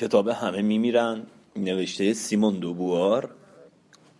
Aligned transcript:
کتاب 0.00 0.28
همه 0.28 0.62
میمیرن. 0.62 1.22
نوشته 1.56 2.12
سیمون 2.12 2.58
دوبوار 2.58 3.30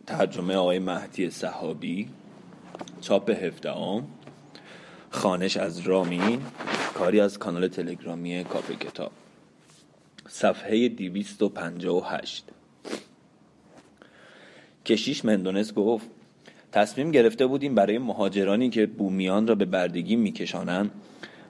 ترجمه 0.06 0.54
آقای 0.54 0.78
مهدی 0.78 1.30
صحابی 1.30 2.08
چاپ 3.00 3.30
هفته 3.30 3.70
آم 3.70 4.08
خانش 5.10 5.56
از 5.56 5.80
رامین 5.80 6.40
کاری 6.94 7.20
از 7.20 7.38
کانال 7.38 7.68
تلگرامی 7.68 8.44
کافه 8.44 8.74
کتاب. 8.74 9.12
صفحه 10.28 10.88
258 10.88 12.44
کشیش 14.84 15.24
مندونس 15.24 15.74
گفت 15.74 16.06
تصمیم 16.72 17.10
گرفته 17.10 17.46
بودیم 17.46 17.74
برای 17.74 17.98
مهاجرانی 17.98 18.70
که 18.70 18.86
بومیان 18.86 19.46
را 19.46 19.54
به 19.54 19.64
بردگی 19.64 20.16
میکشانند 20.16 20.90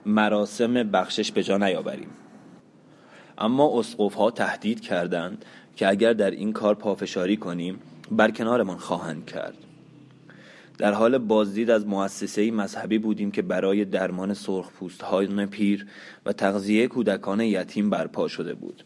مراسم 0.05 0.73
بخشش 0.73 1.31
به 1.31 1.43
جا 1.43 1.57
نیاوریم. 1.57 2.09
اما 3.37 3.79
اسقف 3.79 4.13
ها 4.13 4.31
تهدید 4.31 4.81
کردند 4.81 5.45
که 5.75 5.87
اگر 5.87 6.13
در 6.13 6.31
این 6.31 6.53
کار 6.53 6.75
پافشاری 6.75 7.37
کنیم 7.37 7.79
برکنارمان 8.11 8.77
خواهند 8.77 9.25
کرد. 9.25 9.57
در 10.77 10.93
حال 10.93 11.17
بازدید 11.17 11.69
از 11.69 11.87
مؤسسه 11.87 12.51
مذهبی 12.51 12.97
بودیم 12.97 13.31
که 13.31 13.41
برای 13.41 13.85
درمان 13.85 14.33
سرخپوست 14.33 15.01
های 15.01 15.45
پیر 15.45 15.87
و 16.25 16.33
تغذیه 16.33 16.87
کودکان 16.87 17.41
یتیم 17.41 17.89
برپا 17.89 18.27
شده 18.27 18.53
بود. 18.53 18.83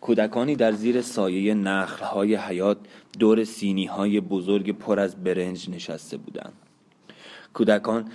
کودکانی 0.00 0.56
در 0.56 0.72
زیر 0.72 1.02
سایه 1.02 1.54
نخل 1.54 2.04
های 2.04 2.34
حیات 2.34 2.78
دور 3.18 3.44
سینی 3.44 3.86
های 3.86 4.20
بزرگ 4.20 4.78
پر 4.78 5.00
از 5.00 5.24
برنج 5.24 5.70
نشسته 5.70 6.16
بودند. 6.16 6.52
کودکان 7.54 8.10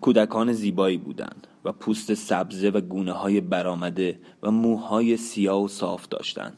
کودکان 0.00 0.52
زیبایی 0.52 0.96
بودند 0.96 1.46
و 1.64 1.72
پوست 1.72 2.14
سبزه 2.14 2.70
و 2.70 2.80
گونه 2.80 3.12
های 3.12 3.40
برآمده 3.40 4.20
و 4.42 4.50
موهای 4.50 5.16
سیاه 5.16 5.62
و 5.62 5.68
صاف 5.68 6.08
داشتند. 6.08 6.56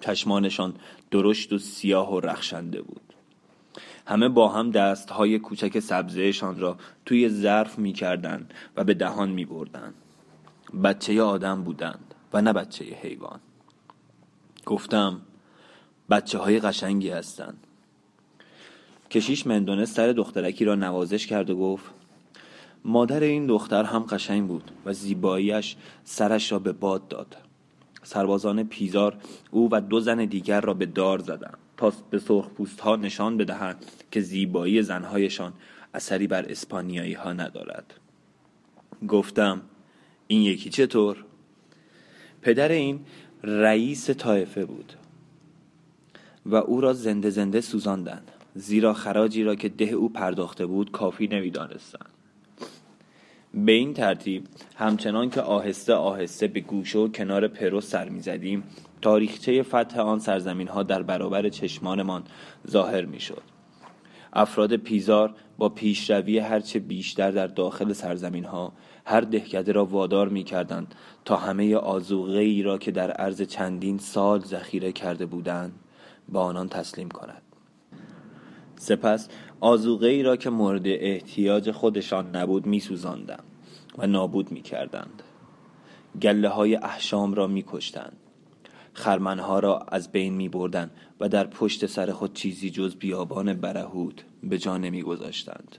چشمانشان 0.00 0.74
درشت 1.10 1.52
و 1.52 1.58
سیاه 1.58 2.14
و 2.14 2.20
رخشنده 2.20 2.82
بود. 2.82 3.00
همه 4.06 4.28
با 4.28 4.48
هم 4.48 4.70
دست 4.70 5.10
های 5.10 5.38
کوچک 5.38 5.80
سبزهشان 5.80 6.60
را 6.60 6.76
توی 7.06 7.28
ظرف 7.28 7.78
می 7.78 7.92
کردن 7.92 8.48
و 8.76 8.84
به 8.84 8.94
دهان 8.94 9.30
می 9.30 9.44
بردن. 9.44 9.94
بچه 10.84 11.22
آدم 11.22 11.62
بودند 11.62 12.14
و 12.32 12.42
نه 12.42 12.52
بچه 12.52 12.84
حیوان. 12.84 13.40
گفتم 14.66 15.20
بچه 16.10 16.38
های 16.38 16.60
قشنگی 16.60 17.10
هستند. 17.10 17.66
کشیش 19.12 19.46
مندونه 19.46 19.84
سر 19.84 20.12
دخترکی 20.12 20.64
را 20.64 20.74
نوازش 20.74 21.26
کرد 21.26 21.50
و 21.50 21.56
گفت 21.56 21.84
مادر 22.84 23.20
این 23.20 23.46
دختر 23.46 23.84
هم 23.84 24.02
قشنگ 24.02 24.48
بود 24.48 24.70
و 24.84 24.92
زیباییش 24.92 25.76
سرش 26.04 26.52
را 26.52 26.58
به 26.58 26.72
باد 26.72 27.08
داد. 27.08 27.36
سربازان 28.02 28.64
پیزار 28.64 29.16
او 29.50 29.68
و 29.72 29.80
دو 29.80 30.00
زن 30.00 30.24
دیگر 30.24 30.60
را 30.60 30.74
به 30.74 30.86
دار 30.86 31.18
زدند 31.18 31.58
تا 31.76 31.92
به 32.10 32.18
سرخپوست 32.18 32.80
ها 32.80 32.96
نشان 32.96 33.36
بدهند 33.36 33.86
که 34.10 34.20
زیبایی 34.20 34.82
زنهایشان 34.82 35.52
اثری 35.94 36.26
بر 36.26 36.44
اسپانیایی 36.48 37.12
ها 37.12 37.32
ندارد. 37.32 37.94
گفتم 39.08 39.62
این 40.26 40.42
یکی 40.42 40.70
چطور؟ 40.70 41.24
پدر 42.42 42.68
این 42.68 43.00
رئیس 43.42 44.10
طایفه 44.10 44.64
بود 44.64 44.92
و 46.46 46.54
او 46.54 46.80
را 46.80 46.92
زنده 46.92 47.30
زنده 47.30 47.60
سوزاندند. 47.60 48.30
زیرا 48.54 48.92
خراجی 48.92 49.44
را 49.44 49.54
که 49.54 49.68
ده 49.68 49.84
او 49.84 50.08
پرداخته 50.08 50.66
بود 50.66 50.90
کافی 50.90 51.26
نمی‌دانستند. 51.26 52.10
به 53.54 53.72
این 53.72 53.94
ترتیب 53.94 54.44
همچنان 54.76 55.30
که 55.30 55.40
آهسته 55.40 55.94
آهسته 55.94 56.46
به 56.46 56.60
گوشه 56.60 56.98
و 56.98 57.08
کنار 57.08 57.48
پرو 57.48 57.80
سر 57.80 58.08
می‌زدیم 58.08 58.62
تاریخچه 59.02 59.62
فتح 59.62 60.00
آن 60.00 60.18
سرزمین 60.18 60.68
ها 60.68 60.82
در 60.82 61.02
برابر 61.02 61.48
چشمانمان 61.48 62.22
ظاهر 62.70 63.04
می‌شد. 63.04 63.42
افراد 64.32 64.76
پیزار 64.76 65.34
با 65.58 65.68
پیشروی 65.68 66.38
هرچه 66.38 66.78
بیشتر 66.78 67.30
در 67.30 67.46
داخل 67.46 67.92
سرزمین 67.92 68.44
ها 68.44 68.72
هر 69.04 69.20
دهکده 69.20 69.72
را 69.72 69.84
وادار 69.84 70.28
می 70.28 70.44
کردند 70.44 70.94
تا 71.24 71.36
همه 71.36 71.76
آزوغه 71.76 72.38
ای 72.38 72.62
را 72.62 72.78
که 72.78 72.90
در 72.90 73.10
عرض 73.10 73.42
چندین 73.42 73.98
سال 73.98 74.40
ذخیره 74.40 74.92
کرده 74.92 75.26
بودند 75.26 75.72
به 76.28 76.38
آنان 76.38 76.68
تسلیم 76.68 77.08
کند 77.08 77.42
سپس 78.82 79.28
آزوغه 79.60 80.08
ای 80.08 80.22
را 80.22 80.36
که 80.36 80.50
مورد 80.50 80.86
احتیاج 80.86 81.70
خودشان 81.70 82.36
نبود 82.36 82.66
می 82.66 82.80
سوزاندند 82.80 83.42
و 83.98 84.06
نابود 84.06 84.52
می 84.52 84.62
کردند 84.62 85.22
گله 86.22 86.48
های 86.48 86.74
احشام 86.74 87.34
را 87.34 87.46
می 87.46 87.64
کشتند 87.66 88.16
خرمنها 88.92 89.58
را 89.58 89.78
از 89.78 90.12
بین 90.12 90.34
می 90.34 90.48
بردن 90.48 90.90
و 91.20 91.28
در 91.28 91.46
پشت 91.46 91.86
سر 91.86 92.12
خود 92.12 92.34
چیزی 92.34 92.70
جز 92.70 92.96
بیابان 92.96 93.54
برهود 93.54 94.22
به 94.42 94.58
جا 94.58 94.78
نمی 94.78 95.02
گذاشتند. 95.02 95.76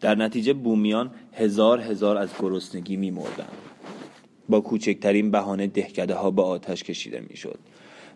در 0.00 0.14
نتیجه 0.14 0.52
بومیان 0.52 1.10
هزار 1.32 1.80
هزار 1.80 2.16
از 2.16 2.30
گرسنگی 2.38 2.96
می 2.96 3.10
مردن. 3.10 3.48
با 4.48 4.60
کوچکترین 4.60 5.30
بهانه 5.30 5.66
دهکده 5.66 6.14
ها 6.14 6.30
به 6.30 6.42
آتش 6.42 6.82
کشیده 6.82 7.26
می 7.28 7.36
شد 7.36 7.58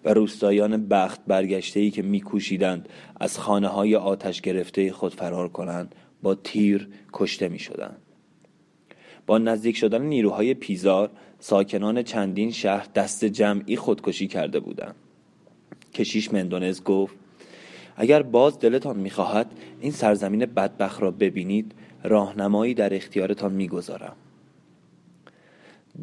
و 0.05 0.15
روستایان 0.15 0.89
بخت 0.89 1.21
برگشته 1.27 1.81
ای 1.81 1.91
که 1.91 2.03
میکوشیدند 2.03 2.89
از 3.21 3.39
خانه 3.39 3.69
های 3.69 3.97
آتش 3.97 4.41
گرفته 4.41 4.93
خود 4.93 5.15
فرار 5.15 5.49
کنند 5.49 5.95
با 6.23 6.35
تیر 6.35 6.89
کشته 7.13 7.49
می 7.49 7.59
شدند. 7.59 7.97
با 9.27 9.39
نزدیک 9.39 9.77
شدن 9.77 10.03
نیروهای 10.03 10.55
پیزار 10.55 11.11
ساکنان 11.39 12.03
چندین 12.03 12.51
شهر 12.51 12.89
دست 12.95 13.25
جمعی 13.25 13.77
خودکشی 13.77 14.27
کرده 14.27 14.61
بودند. 14.61 14.95
کشیش 15.95 16.33
مندونز 16.33 16.83
گفت 16.83 17.15
اگر 17.97 18.23
باز 18.23 18.59
دلتان 18.59 18.97
می‌خواهد 18.97 19.53
این 19.81 19.93
سرزمین 19.93 20.47
بدبخ 20.47 21.03
را 21.03 21.11
ببینید 21.11 21.73
راهنمایی 22.05 22.75
در 22.75 22.95
اختیارتان 22.95 23.53
می‌گذارم. 23.53 24.17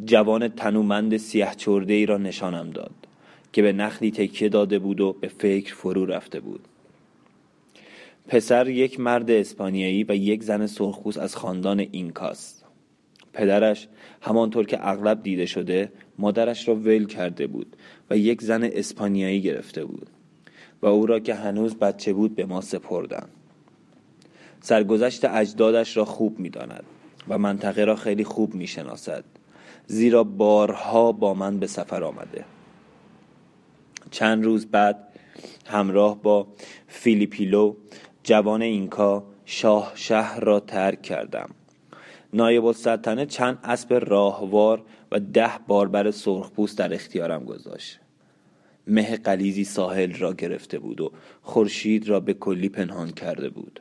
جوان 0.04 0.48
تنومند 0.48 1.16
سیه 1.16 1.48
چرده 1.56 1.92
ای 1.92 2.06
را 2.06 2.18
نشانم 2.18 2.70
داد. 2.70 2.97
که 3.58 3.62
به 3.62 3.72
نخلی 3.72 4.10
تکیه 4.10 4.48
داده 4.48 4.78
بود 4.78 5.00
و 5.00 5.12
به 5.12 5.28
فکر 5.28 5.74
فرو 5.74 6.06
رفته 6.06 6.40
بود. 6.40 6.60
پسر 8.28 8.68
یک 8.68 9.00
مرد 9.00 9.30
اسپانیایی 9.30 10.04
و 10.08 10.16
یک 10.16 10.42
زن 10.42 10.66
سرخپوست 10.66 11.18
از 11.18 11.36
خاندان 11.36 11.80
اینکاست 11.80 12.64
پدرش 13.32 13.88
همانطور 14.20 14.66
که 14.66 14.88
اغلب 14.88 15.22
دیده 15.22 15.46
شده 15.46 15.92
مادرش 16.18 16.68
را 16.68 16.74
ول 16.74 17.06
کرده 17.06 17.46
بود 17.46 17.76
و 18.10 18.16
یک 18.16 18.42
زن 18.42 18.64
اسپانیایی 18.64 19.42
گرفته 19.42 19.84
بود 19.84 20.06
و 20.82 20.86
او 20.86 21.06
را 21.06 21.20
که 21.20 21.34
هنوز 21.34 21.76
بچه 21.76 22.12
بود 22.12 22.34
به 22.34 22.46
ما 22.46 22.60
سپردند. 22.60 23.30
سرگذشت 24.60 25.24
اجدادش 25.24 25.96
را 25.96 26.04
خوب 26.04 26.38
می‌داند 26.38 26.84
و 27.28 27.38
منطقه 27.38 27.84
را 27.84 27.96
خیلی 27.96 28.24
خوب 28.24 28.54
می‌شناسد 28.54 29.24
زیرا 29.86 30.24
بارها 30.24 31.12
با 31.12 31.34
من 31.34 31.58
به 31.58 31.66
سفر 31.66 32.04
آمده. 32.04 32.44
چند 34.10 34.44
روز 34.44 34.66
بعد 34.66 35.08
همراه 35.66 36.22
با 36.22 36.46
فیلیپیلو 36.86 37.74
جوان 38.22 38.62
اینکا 38.62 39.24
شاه 39.44 39.92
شهر 39.94 40.40
را 40.40 40.60
ترک 40.60 41.02
کردم. 41.02 41.50
نایب 42.32 42.64
السلطنه 42.64 43.26
چند 43.26 43.58
اسب 43.64 44.04
راهوار 44.06 44.82
و 45.12 45.20
ده 45.20 45.50
باربر 45.66 46.10
سرخپوست 46.10 46.78
در 46.78 46.94
اختیارم 46.94 47.44
گذاشت. 47.44 48.00
مه 48.86 49.16
قلیزی 49.16 49.64
ساحل 49.64 50.12
را 50.12 50.32
گرفته 50.32 50.78
بود 50.78 51.00
و 51.00 51.12
خورشید 51.42 52.08
را 52.08 52.20
به 52.20 52.34
کلی 52.34 52.68
پنهان 52.68 53.10
کرده 53.10 53.48
بود. 53.48 53.80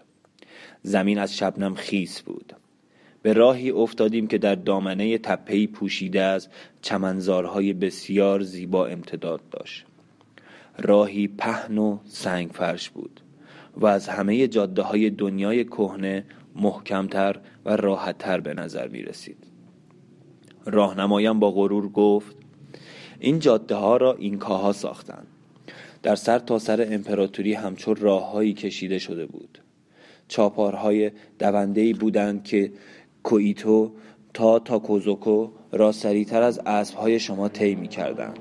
زمین 0.81 1.19
از 1.19 1.37
شبنم 1.37 1.75
خیس 1.75 2.21
بود. 2.21 2.53
به 3.21 3.33
راهی 3.33 3.71
افتادیم 3.71 4.27
که 4.27 4.37
در 4.37 4.55
دامنه 4.55 5.17
تپهی 5.17 5.67
پوشیده 5.67 6.21
از 6.21 6.47
چمنزارهای 6.81 7.73
بسیار 7.73 8.41
زیبا 8.41 8.87
امتداد 8.87 9.41
داشت. 9.51 9.85
راهی 10.79 11.27
پهن 11.27 11.77
و 11.77 11.97
سنگ 12.05 12.49
فرش 12.49 12.89
بود 12.89 13.21
و 13.77 13.85
از 13.85 14.07
همه 14.07 14.47
جاده 14.47 14.81
های 14.81 15.09
دنیای 15.09 15.65
کهنه 15.65 16.25
محکمتر 16.55 17.39
و 17.65 17.75
راحتتر 17.75 18.39
به 18.39 18.53
نظر 18.53 18.87
می 18.87 19.01
رسید 19.01 19.47
راهنمایم 20.65 21.39
با 21.39 21.51
غرور 21.51 21.89
گفت 21.89 22.35
این 23.19 23.39
جاده 23.39 23.75
ها 23.75 23.97
را 23.97 24.13
اینکاها 24.13 24.71
ساختند 24.71 25.27
در 26.03 26.15
سر 26.15 26.39
تا 26.39 26.59
سر 26.59 26.87
امپراتوری 26.91 27.53
همچون 27.53 27.95
راههایی 27.95 28.53
کشیده 28.53 28.99
شده 28.99 29.25
بود. 29.25 29.59
چاپارهای 30.27 31.11
دوندهی 31.39 31.93
بودند 31.93 32.43
که 32.43 32.71
کویتو 33.23 33.91
تا 34.33 34.59
تاکوزوکو 34.59 35.49
را 35.71 35.91
سریعتر 35.91 36.41
از 36.41 36.59
اسبهای 36.65 37.19
شما 37.19 37.49
طی 37.49 37.87
کردند 37.87 38.39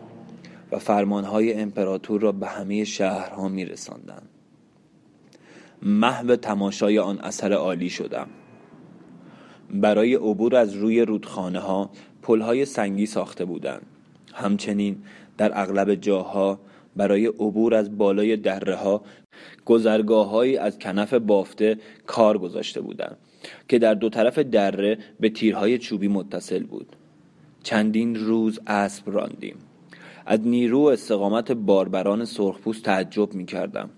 و 0.73 0.79
فرمانهای 0.79 1.53
امپراتور 1.53 2.21
را 2.21 2.33
به 2.33 2.47
همه 2.47 2.85
شهرها 2.85 3.49
می 3.49 3.65
رساندند 3.65 4.29
محو 5.83 6.37
تماشای 6.37 6.99
آن 6.99 7.19
اثر 7.19 7.53
عالی 7.53 7.91
شدم. 7.91 8.29
برای 9.71 10.15
عبور 10.15 10.57
از 10.57 10.75
روی 10.75 11.01
رودخانه 11.01 11.59
ها 11.59 11.91
پل 12.23 12.41
های 12.41 12.65
سنگی 12.65 13.07
ساخته 13.07 13.45
بودند. 13.45 13.87
همچنین 14.35 15.03
در 15.39 15.61
اغلب 15.61 15.95
جاها 15.95 16.61
برای 16.97 17.27
عبور 17.27 17.75
از 17.75 17.99
بالای 17.99 18.37
دره 18.37 18.75
ها 18.75 19.03
گذرگاه 19.65 20.47
از 20.61 20.79
کنف 20.79 21.15
بافته 21.15 21.79
کار 22.07 22.39
گذاشته 22.39 22.81
بودند 22.81 23.17
که 23.69 23.79
در 23.79 23.95
دو 23.95 24.09
طرف 24.09 24.39
دره 24.39 24.99
به 25.21 25.29
تیرهای 25.29 25.79
چوبی 25.79 26.09
متصل 26.09 26.63
بود. 26.63 26.97
چندین 27.63 28.15
روز 28.15 28.61
اسب 28.67 29.11
راندیم. 29.11 29.57
از 30.27 30.41
نیرو 30.47 30.83
و 30.83 30.87
استقامت 30.87 31.53
باربران 31.53 32.25
سرخپوست 32.25 32.83
تعجب 32.83 33.35
می 33.35 33.47
کردم 33.47 33.91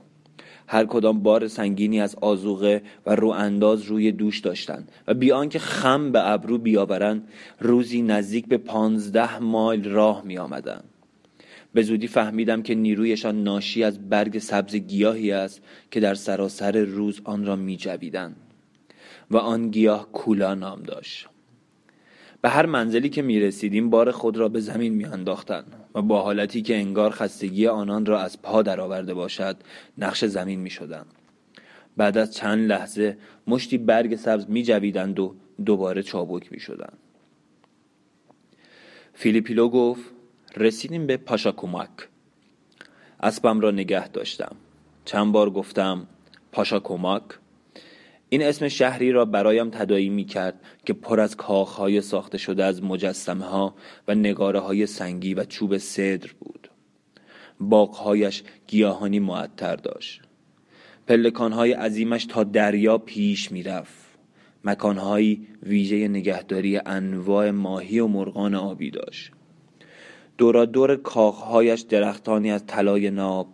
هر 0.66 0.84
کدام 0.84 1.22
بار 1.22 1.48
سنگینی 1.48 2.00
از 2.00 2.16
آزوغه 2.20 2.82
و 3.06 3.14
رو 3.14 3.28
انداز 3.28 3.82
روی 3.82 4.12
دوش 4.12 4.40
داشتند 4.40 4.92
و 5.08 5.14
بیان 5.14 5.48
که 5.48 5.58
خم 5.58 6.12
به 6.12 6.30
ابرو 6.30 6.58
بیاورند 6.58 7.28
روزی 7.60 8.02
نزدیک 8.02 8.46
به 8.46 8.58
پانزده 8.58 9.38
مایل 9.38 9.90
راه 9.90 10.22
می 10.25 10.38
آمدن. 10.38 10.80
به 11.72 11.82
زودی 11.82 12.06
فهمیدم 12.06 12.62
که 12.62 12.75
نیرویشان 12.75 13.42
ناشی 13.42 13.84
از 13.84 14.08
برگ 14.08 14.38
سبز 14.38 14.76
گیاهی 14.76 15.32
است 15.32 15.62
که 15.90 16.00
در 16.00 16.14
سراسر 16.14 16.78
روز 16.78 17.20
آن 17.25 17.46
را 17.46 17.56
می 17.56 17.76
جویدن. 17.76 18.36
و 19.30 19.36
آن 19.36 19.70
گیاه 19.70 20.12
کولا 20.12 20.54
نام 20.54 20.82
داشت 20.82 21.28
به 22.40 22.48
هر 22.48 22.66
منزلی 22.66 23.08
که 23.08 23.22
می 23.22 23.40
رسیدیم 23.40 23.90
بار 23.90 24.10
خود 24.10 24.36
را 24.36 24.48
به 24.48 24.60
زمین 24.60 24.94
می 24.94 25.04
با 26.03 26.23
حالتی 26.23 26.62
که 26.62 26.77
انگار 26.77 27.11
خستگی 27.11 27.67
آنان 27.67 28.06
را 28.06 28.21
از 28.21 28.43
پا 28.43 28.62
درآورده 28.62 29.15
باشد 29.15 29.56
نقش 29.99 30.25
زمین 30.25 30.61
می 30.61 30.71
شدن. 30.71 31.05
بعد 31.97 32.19
از 32.19 32.35
چند 32.35 32.69
لحظه 32.69 33.19
مشتی 33.47 33.79
برگ 33.79 34.17
سبز 34.17 34.47
می 34.49 34.62
جویدند 34.62 35.21
و 35.21 35.35
دوباره 35.67 36.03
چابک 36.03 36.53
می 36.53 36.61
شدن. 36.61 36.93
فیلیپیلو 39.15 39.69
گفت 39.69 40.03
رسیدیم 40.56 41.06
به 41.06 41.17
پاشاکوماک 41.17 41.91
اسبم 43.21 43.61
را 43.61 43.71
نگه 43.71 44.09
داشتم 44.09 44.56
چند 45.05 45.33
بار 45.33 45.50
گفتم 45.50 46.06
پاشاکوماک 46.53 47.23
این 48.30 48.42
اسم 48.42 48.69
شهری 48.69 49.12
را 49.12 49.25
برایم 49.25 49.70
تدایی 49.70 50.08
می 50.08 50.25
کرد 50.25 50.60
که 50.84 50.92
پر 50.92 51.20
از 51.20 51.36
کاخهای 51.36 52.00
ساخته 52.00 52.38
شده 52.38 52.64
از 52.64 52.82
مجسمه 52.82 53.44
ها 53.44 53.75
و 54.08 54.14
نگاره 54.14 54.60
های 54.60 54.86
سنگی 54.86 55.34
و 55.34 55.44
چوب 55.44 55.78
صدر 55.78 56.30
بود. 56.40 56.70
باغهایش 57.60 58.42
گیاهانی 58.66 59.19
معطر 59.19 59.76
داشت. 59.76 60.22
پلکانهای 61.06 61.72
عظیمش 61.72 62.25
تا 62.25 62.44
دریا 62.44 62.98
پیش 62.98 63.52
می‌رفت. 63.52 64.08
مکانهایی 64.64 65.46
ویژه 65.62 66.08
نگهداری 66.08 66.80
انواع 66.86 67.50
ماهی 67.50 67.98
و 67.98 68.06
مرغان 68.06 68.54
آبی 68.54 68.90
داشت. 68.90 69.32
دورا 70.38 70.64
دور 70.64 70.96
کاخهایش 70.96 71.80
درختانی 71.80 72.50
از 72.50 72.66
طلای 72.66 73.10
ناب 73.10 73.48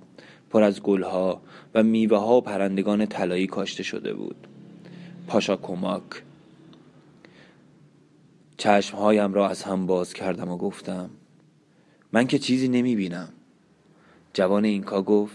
پر 0.51 0.63
از 0.63 0.83
گلها 0.83 1.43
و 1.75 1.83
میوه 1.83 2.19
ها 2.19 2.37
و 2.37 2.41
پرندگان 2.41 3.07
طلایی 3.07 3.47
کاشته 3.47 3.83
شده 3.83 4.15
بود. 4.15 4.47
پاشا 5.27 5.57
کماک 5.57 6.03
چشمهایم 8.57 9.35
را 9.35 9.49
از 9.49 9.63
هم 9.63 9.87
باز 9.87 10.15
کردم 10.15 10.49
و 10.49 10.57
گفتم 10.57 11.11
من 12.13 12.27
که 12.27 12.39
چیزی 12.39 12.69
نمی 12.69 12.97
بینم 12.97 13.29
جوان 14.33 14.65
اینکا 14.65 15.03
گفت 15.03 15.35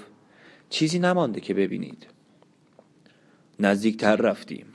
چیزی 0.69 0.99
نمانده 0.99 1.41
که 1.41 1.53
ببینید. 1.53 2.07
نزدیکتر 3.59 4.15
رفتیم. 4.15 4.65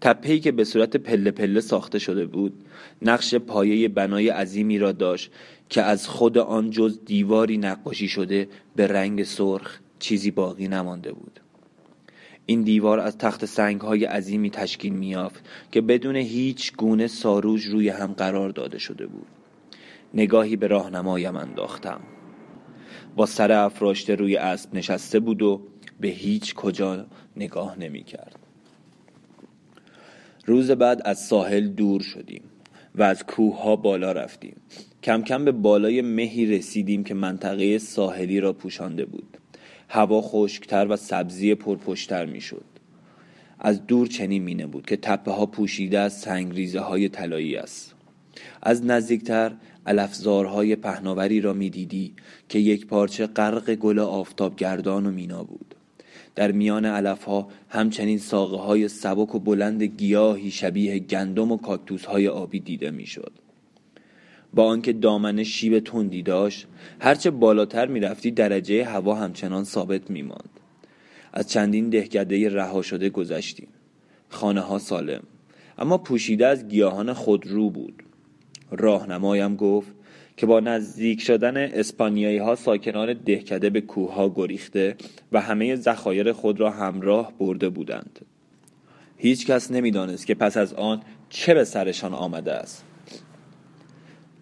تپهی 0.00 0.40
که 0.40 0.52
به 0.52 0.64
صورت 0.64 0.96
پله 0.96 1.30
پله 1.30 1.60
ساخته 1.60 1.98
شده 1.98 2.26
بود 2.26 2.64
نقش 3.02 3.34
پایه 3.34 3.88
بنای 3.88 4.28
عظیمی 4.28 4.78
را 4.78 4.92
داشت 4.92 5.32
که 5.68 5.82
از 5.82 6.08
خود 6.08 6.38
آن 6.38 6.70
جز 6.70 6.98
دیواری 7.04 7.58
نقاشی 7.58 8.08
شده 8.08 8.48
به 8.76 8.86
رنگ 8.86 9.22
سرخ 9.22 9.78
چیزی 9.98 10.30
باقی 10.30 10.68
نمانده 10.68 11.12
بود. 11.12 11.40
این 12.50 12.62
دیوار 12.62 13.00
از 13.00 13.18
تخت 13.18 13.44
سنگ 13.44 13.80
های 13.80 14.04
عظیمی 14.04 14.50
تشکیل 14.50 14.92
میافت 14.92 15.48
که 15.72 15.80
بدون 15.80 16.16
هیچ 16.16 16.72
گونه 16.76 17.06
ساروج 17.06 17.66
روی 17.66 17.88
هم 17.88 18.12
قرار 18.12 18.50
داده 18.50 18.78
شده 18.78 19.06
بود. 19.06 19.26
نگاهی 20.14 20.56
به 20.56 20.66
راهنمایم 20.66 21.36
انداختم. 21.36 22.00
با 23.16 23.26
سر 23.26 23.52
افراشته 23.52 24.14
روی 24.14 24.36
اسب 24.36 24.74
نشسته 24.74 25.20
بود 25.20 25.42
و 25.42 25.62
به 26.00 26.08
هیچ 26.08 26.54
کجا 26.54 27.06
نگاه 27.36 27.78
نمی 27.78 28.02
کرد 28.02 28.38
روز 30.46 30.70
بعد 30.70 31.02
از 31.04 31.18
ساحل 31.26 31.68
دور 31.68 32.00
شدیم 32.00 32.42
و 32.94 33.02
از 33.02 33.26
کوه 33.26 33.62
ها 33.62 33.76
بالا 33.76 34.12
رفتیم. 34.12 34.56
کم 35.02 35.22
کم 35.22 35.44
به 35.44 35.52
بالای 35.52 36.02
مهی 36.02 36.46
رسیدیم 36.46 37.04
که 37.04 37.14
منطقه 37.14 37.78
ساحلی 37.78 38.40
را 38.40 38.52
پوشانده 38.52 39.04
بود. 39.04 39.39
هوا 39.92 40.20
خشکتر 40.22 40.86
و 40.90 40.96
سبزی 40.96 41.54
پرپشتر 41.54 42.26
می‌شد. 42.26 42.64
از 43.58 43.86
دور 43.86 44.06
چنین 44.06 44.42
مینه 44.42 44.66
بود 44.66 44.86
که 44.86 44.96
تپه 44.96 45.30
ها 45.30 45.46
پوشیده 45.46 45.98
از 45.98 46.20
سنگریزه 46.20 46.80
های 46.80 47.08
طلایی 47.08 47.56
است. 47.56 47.94
از 48.62 48.86
نزدیکتر 48.86 49.52
الفزارهای 49.86 50.76
پهناوری 50.76 51.40
را 51.40 51.52
می‌دیدی 51.52 52.12
که 52.48 52.58
یک 52.58 52.86
پارچه 52.86 53.26
غرق 53.26 53.74
گل 53.74 53.98
آفتاب 53.98 54.56
گردان 54.56 55.06
و 55.06 55.10
مینا 55.10 55.44
بود. 55.44 55.74
در 56.34 56.52
میان 56.52 56.84
علف 56.84 57.24
ها 57.24 57.48
همچنین 57.68 58.18
ساقه 58.18 58.56
های 58.56 58.88
سبک 58.88 59.34
و 59.34 59.38
بلند 59.38 59.82
گیاهی 59.82 60.50
شبیه 60.50 60.98
گندم 60.98 61.52
و 61.52 61.56
کاکتوس 61.56 62.04
های 62.04 62.28
آبی 62.28 62.60
دیده 62.60 62.90
می‌شد. 62.90 63.32
با 64.54 64.64
آنکه 64.64 64.92
دامنه 64.92 65.44
شیب 65.44 65.78
تندی 65.78 66.22
داشت 66.22 66.66
هرچه 67.00 67.30
بالاتر 67.30 67.86
می‌رفتی 67.86 68.30
درجه 68.30 68.84
هوا 68.84 69.14
همچنان 69.14 69.64
ثابت 69.64 70.10
میماند. 70.10 70.50
از 71.32 71.50
چندین 71.50 71.90
دهکده 71.90 72.48
رها 72.48 72.82
شده 72.82 73.10
گذشتیم. 73.10 73.68
خانه 74.28 74.60
ها 74.60 74.78
سالم 74.78 75.22
اما 75.78 75.98
پوشیده 75.98 76.46
از 76.46 76.68
گیاهان 76.68 77.12
خودرو 77.12 77.70
بود. 77.70 78.02
راهنمایم 78.70 79.56
گفت 79.56 79.88
که 80.36 80.46
با 80.46 80.60
نزدیک 80.60 81.20
شدن 81.20 81.56
اسپانیایی 81.56 82.38
ها 82.38 82.54
ساکنان 82.54 83.12
دهکده 83.12 83.70
به 83.70 83.80
کوه 83.80 84.14
ها 84.14 84.28
گریخته 84.28 84.96
و 85.32 85.40
همه 85.40 85.76
ذخایر 85.76 86.32
خود 86.32 86.60
را 86.60 86.70
همراه 86.70 87.32
برده 87.38 87.68
بودند. 87.68 88.18
هیچ 89.16 89.46
کس 89.46 89.70
نمی‌دانست 89.70 90.26
که 90.26 90.34
پس 90.34 90.56
از 90.56 90.74
آن 90.74 91.02
چه 91.28 91.54
به 91.54 91.64
سرشان 91.64 92.14
آمده 92.14 92.52
است. 92.52 92.84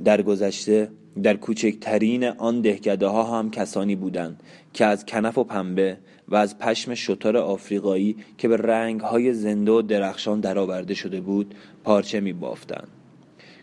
در 0.04 0.22
گذشته 0.22 0.90
در 1.22 1.36
کوچکترین 1.36 2.24
آن 2.24 2.60
دهکده 2.60 3.06
ها 3.06 3.38
هم 3.38 3.50
کسانی 3.50 3.96
بودند 3.96 4.42
که 4.72 4.84
از 4.84 5.06
کنف 5.06 5.38
و 5.38 5.44
پنبه 5.44 5.98
و 6.28 6.36
از 6.36 6.58
پشم 6.58 6.94
شتر 6.94 7.36
آفریقایی 7.36 8.16
که 8.38 8.48
به 8.48 8.56
رنگ 8.56 9.00
های 9.00 9.34
زنده 9.34 9.72
و 9.72 9.82
درخشان 9.82 10.40
درآورده 10.40 10.94
شده 10.94 11.20
بود 11.20 11.54
پارچه 11.84 12.20
می 12.20 12.32
بافتند 12.32 12.88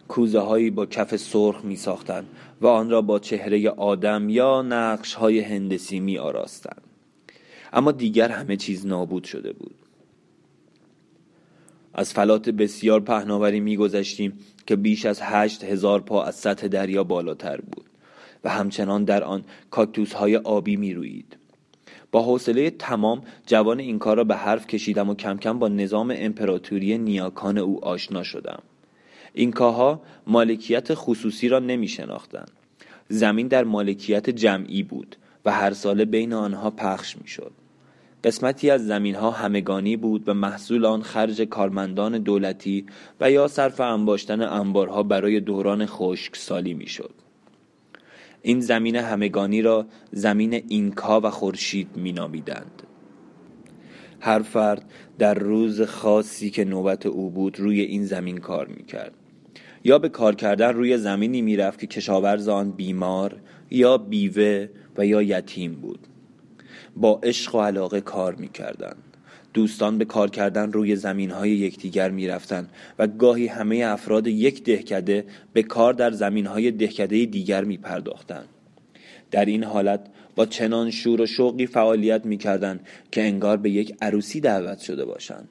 کوزه 0.08 0.40
هایی 0.40 0.70
با 0.70 0.86
کف 0.86 1.16
سرخ 1.16 1.66
می 1.66 1.76
ساختند 1.76 2.28
و 2.62 2.68
آن 2.68 2.90
را 2.90 3.02
با 3.02 3.20
چهره 3.20 3.70
آدم 3.70 4.30
یا 4.30 4.62
نقش 4.62 5.14
های 5.14 5.40
هندسی 5.40 6.00
می 6.00 6.18
آراستند 6.18 6.82
اما 7.74 7.92
دیگر 7.92 8.30
همه 8.30 8.58
چیز 8.58 8.86
نابود 8.86 9.24
شده 9.24 9.54
بود. 9.54 9.76
از 11.94 12.14
فلات 12.14 12.50
بسیار 12.50 13.00
پهناوری 13.00 13.60
میگذشتیم 13.60 14.40
که 14.68 14.76
بیش 14.76 15.06
از 15.06 15.20
هشت 15.22 15.64
هزار 15.64 16.02
پا 16.02 16.24
از 16.24 16.36
سطح 16.36 16.68
دریا 16.68 17.04
بالاتر 17.04 17.62
بود 17.62 17.86
و 18.44 18.50
همچنان 18.50 19.04
در 19.04 19.24
آن 19.24 19.44
کاکتوس 19.72 20.14
های 20.14 20.38
آبی 20.38 20.76
می 20.76 20.94
روید. 20.94 21.38
با 22.12 22.22
حوصله 22.22 22.70
تمام 22.70 23.22
جوان 23.48 23.80
این 23.80 24.00
کار 24.00 24.18
را 24.18 24.24
به 24.24 24.36
حرف 24.36 24.68
کشیدم 24.68 25.10
و 25.10 25.16
کم 25.16 25.38
کم 25.38 25.60
با 25.60 25.68
نظام 25.68 26.14
امپراتوری 26.18 26.98
نیاکان 26.98 27.58
او 27.58 27.86
آشنا 27.86 28.24
شدم 28.24 28.62
اینکاها 29.34 30.02
مالکیت 30.28 30.94
خصوصی 30.94 31.48
را 31.48 31.60
نمی 31.60 31.88
شناختن. 31.88 32.46
زمین 33.10 33.48
در 33.48 33.64
مالکیت 33.64 34.30
جمعی 34.30 34.84
بود 34.84 35.16
و 35.46 35.52
هر 35.52 35.74
ساله 35.74 36.06
بین 36.06 36.34
آنها 36.34 36.72
پخش 36.72 37.18
می 37.18 37.28
شد. 37.28 37.52
قسمتی 38.26 38.70
از 38.70 38.88
زمین 38.88 39.16
ها 39.16 39.32
همگانی 39.32 39.98
بود 39.98 40.30
و 40.30 40.34
محصول 40.34 40.86
آن 40.86 41.02
خرج 41.02 41.42
کارمندان 41.42 42.18
دولتی 42.18 42.86
و 43.22 43.32
یا 43.32 43.48
صرف 43.48 43.80
انباشتن 43.80 44.42
انبارها 44.42 45.04
برای 45.04 45.40
دوران 45.40 45.86
خشکسالی 45.86 46.74
می‌شد. 46.74 47.12
این 48.42 48.60
زمین 48.60 48.96
همگانی 48.96 49.62
را 49.62 49.86
زمین 50.12 50.54
اینکا 50.54 51.22
و 51.22 51.30
خورشید 51.30 51.88
مینامیدند. 51.96 52.84
هر 54.20 54.40
فرد 54.40 54.90
در 55.20 55.34
روز 55.34 55.82
خاصی 55.82 56.50
که 56.50 56.66
نوبت 56.66 57.06
او 57.06 57.30
بود 57.30 57.60
روی 57.60 57.82
این 57.82 58.06
زمین 58.06 58.38
کار 58.38 58.68
می‌کرد 58.68 59.14
یا 59.84 60.00
به 60.00 60.10
کار 60.10 60.36
کردن 60.36 60.74
روی 60.74 60.98
زمینی 60.98 61.42
می‌رفت 61.42 61.80
که 61.80 61.88
کشاورز 61.88 62.48
آن 62.48 62.72
بیمار 62.72 63.36
یا 63.72 63.98
بیوه 63.98 64.68
و 64.98 65.06
یا 65.06 65.22
یتیم 65.22 65.74
بود 65.74 66.08
با 66.96 67.20
عشق 67.24 67.56
و 67.56 67.62
علاقه 67.62 68.02
کار 68.02 68.36
می‌کردند 68.36 69.16
دوستان 69.56 69.98
به 69.98 70.06
کار 70.06 70.30
کردن 70.30 70.72
روی 70.72 70.96
زمین 70.96 71.32
های 71.32 71.52
یکدیگر 71.52 72.12
می 72.12 72.28
رفتن 72.28 72.68
و 73.00 73.08
گاهی 73.08 73.48
همه 73.48 73.84
افراد 73.86 74.28
یک 74.28 74.64
دهکده 74.64 75.26
به 75.54 75.64
کار 75.64 75.94
در 75.94 76.12
زمین 76.12 76.46
های 76.46 76.72
دهکده 76.72 77.26
دیگر 77.26 77.64
می 77.64 77.78
پرداختن. 77.78 78.44
در 79.32 79.46
این 79.46 79.64
حالت 79.64 80.00
با 80.36 80.46
چنان 80.46 80.92
شور 80.92 81.22
و 81.22 81.26
شوقی 81.26 81.66
فعالیت 81.66 82.26
می 82.26 82.38
کردن 82.38 82.80
که 83.12 83.24
انگار 83.24 83.58
به 83.58 83.70
یک 83.70 83.96
عروسی 84.02 84.42
دعوت 84.42 84.80
شده 84.80 85.06
باشند. 85.06 85.48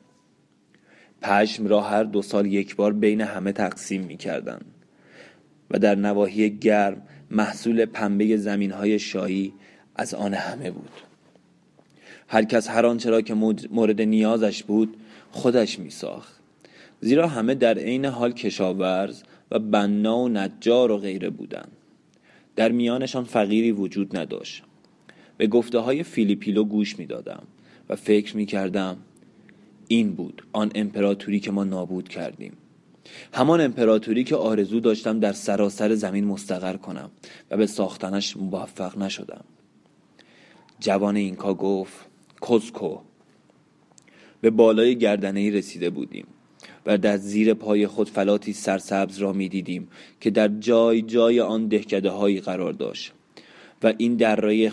پشم 1.22 1.66
را 1.66 1.80
هر 1.80 2.04
دو 2.04 2.22
سال 2.22 2.46
یک 2.46 2.76
بار 2.76 2.92
بین 2.92 3.20
همه 3.20 3.52
تقسیم 3.52 4.02
می 4.02 4.16
کردن 4.16 4.60
و 5.70 5.78
در 5.78 5.94
نواحی 5.94 6.50
گرم 6.50 7.02
محصول 7.30 7.84
پنبه 7.84 8.36
زمین 8.36 8.70
های 8.70 8.98
شایی 8.98 9.52
از 9.96 10.14
آن 10.14 10.34
همه 10.34 10.70
بود 10.70 10.90
هر 12.28 12.44
کس 12.44 12.70
هر 12.70 12.86
آنچه 12.86 13.10
را 13.10 13.20
که 13.20 13.34
مورد 13.70 14.00
نیازش 14.00 14.62
بود 14.62 14.96
خودش 15.30 15.78
می 15.78 15.90
ساخت 15.90 16.40
زیرا 17.00 17.28
همه 17.28 17.54
در 17.54 17.78
عین 17.78 18.04
حال 18.04 18.32
کشاورز 18.32 19.22
و 19.50 19.58
بنا 19.58 20.18
و 20.18 20.28
نجار 20.28 20.90
و 20.90 20.96
غیره 20.96 21.30
بودند. 21.30 21.72
در 22.56 22.72
میانشان 22.72 23.24
فقیری 23.24 23.72
وجود 23.72 24.16
نداشت. 24.16 24.62
به 25.36 25.46
گفته 25.46 25.78
های 25.78 26.02
فیلیپیلو 26.02 26.64
گوش 26.64 26.98
می 26.98 27.06
دادم 27.06 27.42
و 27.88 27.96
فکر 27.96 28.36
می 28.36 28.46
کردم 28.46 28.96
این 29.88 30.12
بود 30.12 30.42
آن 30.52 30.70
امپراتوری 30.74 31.40
که 31.40 31.50
ما 31.50 31.64
نابود 31.64 32.08
کردیم. 32.08 32.52
همان 33.32 33.60
امپراتوری 33.60 34.24
که 34.24 34.36
آرزو 34.36 34.80
داشتم 34.80 35.20
در 35.20 35.32
سراسر 35.32 35.94
زمین 35.94 36.24
مستقر 36.24 36.76
کنم 36.76 37.10
و 37.50 37.56
به 37.56 37.66
ساختنش 37.66 38.36
موفق 38.36 38.98
نشدم. 38.98 39.44
جوان 40.80 41.16
اینکا 41.16 41.54
گفت 41.54 42.13
کوزکو 42.44 42.98
به 44.40 44.50
بالای 44.50 44.98
گردنه 44.98 45.40
ای 45.40 45.50
رسیده 45.50 45.90
بودیم 45.90 46.26
و 46.86 46.98
در 46.98 47.16
زیر 47.16 47.54
پای 47.54 47.86
خود 47.86 48.08
فلاتی 48.08 48.52
سرسبز 48.52 49.18
را 49.18 49.32
می 49.32 49.48
دیدیم 49.48 49.88
که 50.20 50.30
در 50.30 50.48
جای 50.48 51.02
جای 51.02 51.40
آن 51.40 51.68
دهکده 51.68 52.10
هایی 52.10 52.40
قرار 52.40 52.72
داشت 52.72 53.12
و 53.82 53.92
این 53.98 54.16
دره 54.16 54.70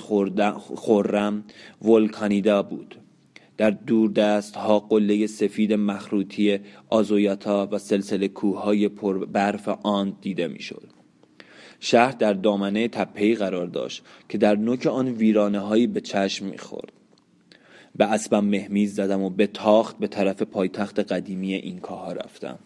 خورم 0.75 1.43
ولکانیدا 1.81 2.63
بود. 2.63 2.95
در 3.57 3.69
دوردست 3.71 4.55
ها 4.55 4.79
قله 4.79 5.27
سفید 5.27 5.73
مخروطی 5.73 6.59
آزویاتا 6.89 7.69
و 7.71 7.77
سلسله 7.77 8.27
کوههای 8.27 8.87
پر 8.87 9.25
برف 9.25 9.69
آن 9.83 10.17
دیده 10.21 10.47
می‌شد. 10.47 10.87
شهر 11.79 12.11
در 12.11 12.33
دامنه 12.33 12.87
تپهی 12.87 13.35
قرار 13.35 13.67
داشت 13.67 14.03
که 14.29 14.37
در 14.37 14.55
نوک 14.55 14.85
آن 14.87 15.07
ویرانه 15.07 15.59
هایی 15.59 15.87
به 15.87 16.01
چشم 16.01 16.45
می‌خورد. 16.45 17.00
به 17.95 18.05
اسبم 18.05 18.45
مهمیز 18.45 18.95
زدم 18.95 19.21
و 19.21 19.29
به 19.29 19.47
تاخت 19.47 19.97
به 19.97 20.07
طرف 20.07 20.41
پایتخت 20.41 20.99
قدیمی 20.99 21.53
اینکاها 21.53 22.11
رفتم. 22.11 22.59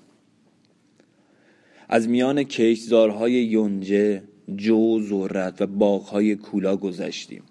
از 1.90 2.10
میان 2.10 2.44
کشزارهای 2.44 3.32
یونجه 3.32 4.24
جو 4.56 5.00
زورت 5.00 5.62
و 5.62 5.68
باغهای 5.68 6.36
کولا 6.36 6.78
گذشتیم. 6.78 7.44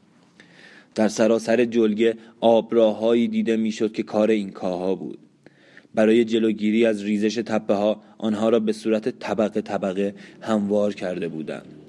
در 0.94 1.08
سراسر 1.08 1.64
جلگه 1.64 2.16
آبراهایی 2.40 3.28
دیده 3.28 3.56
می‌شد 3.56 3.92
که 3.92 4.02
کار 4.02 4.30
این 4.30 4.50
کاها 4.50 4.94
بود. 4.94 5.18
برای 5.94 6.24
جلوگیری 6.24 6.86
از 6.86 7.02
ریزش 7.02 7.34
تپه 7.34 7.74
ها 7.74 8.02
آنها 8.18 8.48
را 8.48 8.60
به 8.60 8.72
صورت 8.72 9.08
طبقه 9.08 9.60
طبقه 9.60 10.14
هموار 10.40 10.94
کرده 10.94 11.28
بودند. 11.28 11.83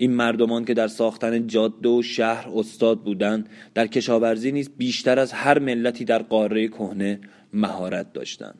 این 0.00 0.12
مردمان 0.12 0.64
که 0.64 0.74
در 0.74 0.88
ساختن 0.88 1.46
جاده 1.46 1.88
و 1.88 2.02
شهر 2.02 2.48
استاد 2.54 3.00
بودند 3.00 3.48
در 3.74 3.86
کشاورزی 3.86 4.52
نیز 4.52 4.70
بیشتر 4.76 5.18
از 5.18 5.32
هر 5.32 5.58
ملتی 5.58 6.04
در 6.04 6.22
قاره 6.22 6.68
کهنه 6.68 7.20
مهارت 7.52 8.12
داشتند. 8.12 8.58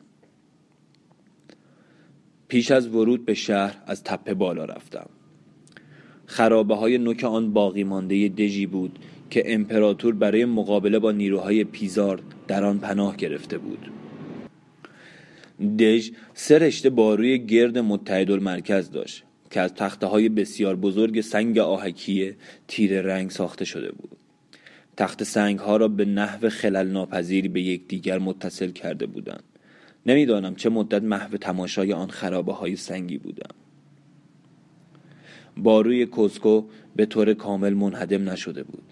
پیش 2.47 2.71
از 2.71 2.87
ورود 2.87 3.25
به 3.25 3.33
شهر 3.33 3.77
از 3.85 4.03
تپه 4.03 4.33
بالا 4.33 4.65
رفتم. 4.65 5.09
خرابه 6.25 6.75
های 6.75 6.97
نوک 6.97 7.23
آن 7.23 7.53
باقی 7.53 7.83
مانده 7.83 8.29
دژی 8.29 8.65
بود 8.65 8.99
که 9.29 9.53
امپراتور 9.53 10.15
برای 10.15 10.45
مقابله 10.45 10.99
با 10.99 11.11
نیروهای 11.11 11.63
پیزار 11.63 12.21
در 12.47 12.63
آن 12.63 12.79
پناه 12.79 13.17
گرفته 13.17 13.57
بود. 13.57 13.91
دژ 15.79 16.09
سه 16.33 16.57
رشته 16.57 16.89
باروی 16.89 17.39
گرد 17.39 17.77
متحد 17.77 18.31
المرکز 18.31 18.91
داشت. 18.91 19.23
که 19.51 19.61
از 19.61 19.73
تخته 19.73 20.07
های 20.07 20.29
بسیار 20.29 20.75
بزرگ 20.75 21.21
سنگ 21.21 21.57
آهکی 21.57 22.33
تیر 22.67 23.01
رنگ 23.01 23.29
ساخته 23.29 23.65
شده 23.65 23.91
بود. 23.91 24.17
تخت 24.97 25.23
سنگ 25.23 25.59
ها 25.59 25.77
را 25.77 25.87
به 25.87 26.05
نحو 26.05 26.49
خلل 26.49 26.87
ناپذیری 26.87 27.47
به 27.47 27.61
یکدیگر 27.61 28.19
متصل 28.19 28.71
کرده 28.71 29.05
بودند. 29.05 29.43
نمی‌دانم 30.05 30.55
چه 30.55 30.69
مدت 30.69 31.03
محو 31.03 31.37
تماشای 31.37 31.93
آن 31.93 32.09
خرابه 32.09 32.53
های 32.53 32.75
سنگی 32.75 33.17
بودم. 33.17 33.55
باروی 35.57 36.05
کوسکو 36.05 36.65
به 36.95 37.05
طور 37.05 37.33
کامل 37.33 37.73
منهدم 37.73 38.29
نشده 38.29 38.63
بود. 38.63 38.83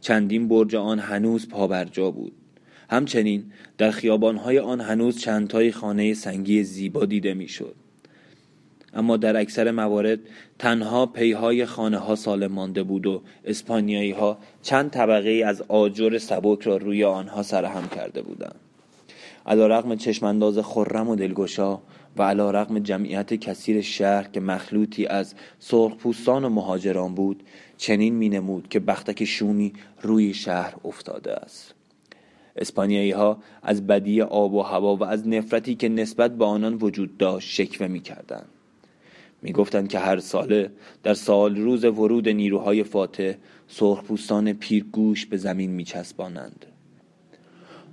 چندین 0.00 0.48
برج 0.48 0.74
آن 0.74 0.98
هنوز 0.98 1.48
پابرجا 1.48 2.10
بود. 2.10 2.32
همچنین 2.90 3.44
در 3.78 3.90
خیابانهای 3.90 4.58
آن 4.58 4.80
هنوز 4.80 5.18
چندتای 5.18 5.72
خانه 5.72 6.14
سنگی 6.14 6.62
زیبا 6.62 7.04
دیده 7.04 7.34
می‌شد. 7.34 7.74
اما 8.94 9.16
در 9.16 9.36
اکثر 9.36 9.70
موارد 9.70 10.18
تنها 10.58 11.06
پیهای 11.06 11.66
خانه 11.66 11.98
ها 11.98 12.14
سالم 12.14 12.52
مانده 12.52 12.82
بود 12.82 13.06
و 13.06 13.22
اسپانیایی 13.44 14.10
ها 14.10 14.38
چند 14.62 14.90
طبقه 14.90 15.42
از 15.46 15.62
آجر 15.68 16.18
سبک 16.18 16.62
را 16.62 16.76
روی 16.76 17.04
آنها 17.04 17.42
سرهم 17.42 17.88
کرده 17.88 18.22
بودند 18.22 18.54
علا 19.46 19.66
رقم 19.66 19.96
چشمانداز 19.96 20.58
خرم 20.58 21.08
و 21.08 21.16
دلگشا 21.16 21.78
و 22.16 22.22
علا 22.22 22.50
رقم 22.50 22.78
جمعیت 22.78 23.34
کثیر 23.34 23.80
شهر 23.80 24.28
که 24.32 24.40
مخلوطی 24.40 25.06
از 25.06 25.34
سرخپوستان 25.58 26.44
و 26.44 26.48
مهاجران 26.48 27.14
بود 27.14 27.42
چنین 27.76 28.14
می 28.14 28.28
نمود 28.28 28.68
که 28.68 28.80
بختک 28.80 29.24
شومی 29.24 29.72
روی 30.02 30.34
شهر 30.34 30.74
افتاده 30.84 31.32
است 31.32 31.74
اسپانیایی 32.56 33.10
ها 33.10 33.38
از 33.62 33.86
بدی 33.86 34.22
آب 34.22 34.54
و 34.54 34.62
هوا 34.62 34.96
و 34.96 35.04
از 35.04 35.28
نفرتی 35.28 35.74
که 35.74 35.88
نسبت 35.88 36.36
به 36.36 36.44
آنان 36.44 36.74
وجود 36.74 37.16
داشت 37.16 37.50
شکوه 37.50 37.86
می 37.86 38.00
کردن. 38.00 38.44
می 39.44 39.52
گفتند 39.52 39.88
که 39.88 39.98
هر 39.98 40.18
ساله 40.18 40.70
در 41.02 41.14
سال 41.14 41.56
روز 41.56 41.84
ورود 41.84 42.28
نیروهای 42.28 42.84
فاتح 42.84 43.32
سرخپوستان 43.68 44.52
پیرگوش 44.52 45.26
به 45.26 45.36
زمین 45.36 45.70
می 45.70 45.84
چسبانند 45.84 46.66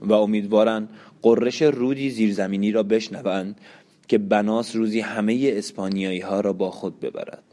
و 0.01 0.13
امیدوارند 0.13 0.89
قررش 1.21 1.61
رودی 1.61 2.09
زیرزمینی 2.09 2.71
را 2.71 2.83
بشنوند 2.83 3.61
که 4.07 4.17
بناس 4.17 4.75
روزی 4.75 4.99
همه 4.99 5.51
اسپانیایی 5.53 6.19
ها 6.19 6.39
را 6.39 6.53
با 6.53 6.71
خود 6.71 6.99
ببرد. 6.99 7.43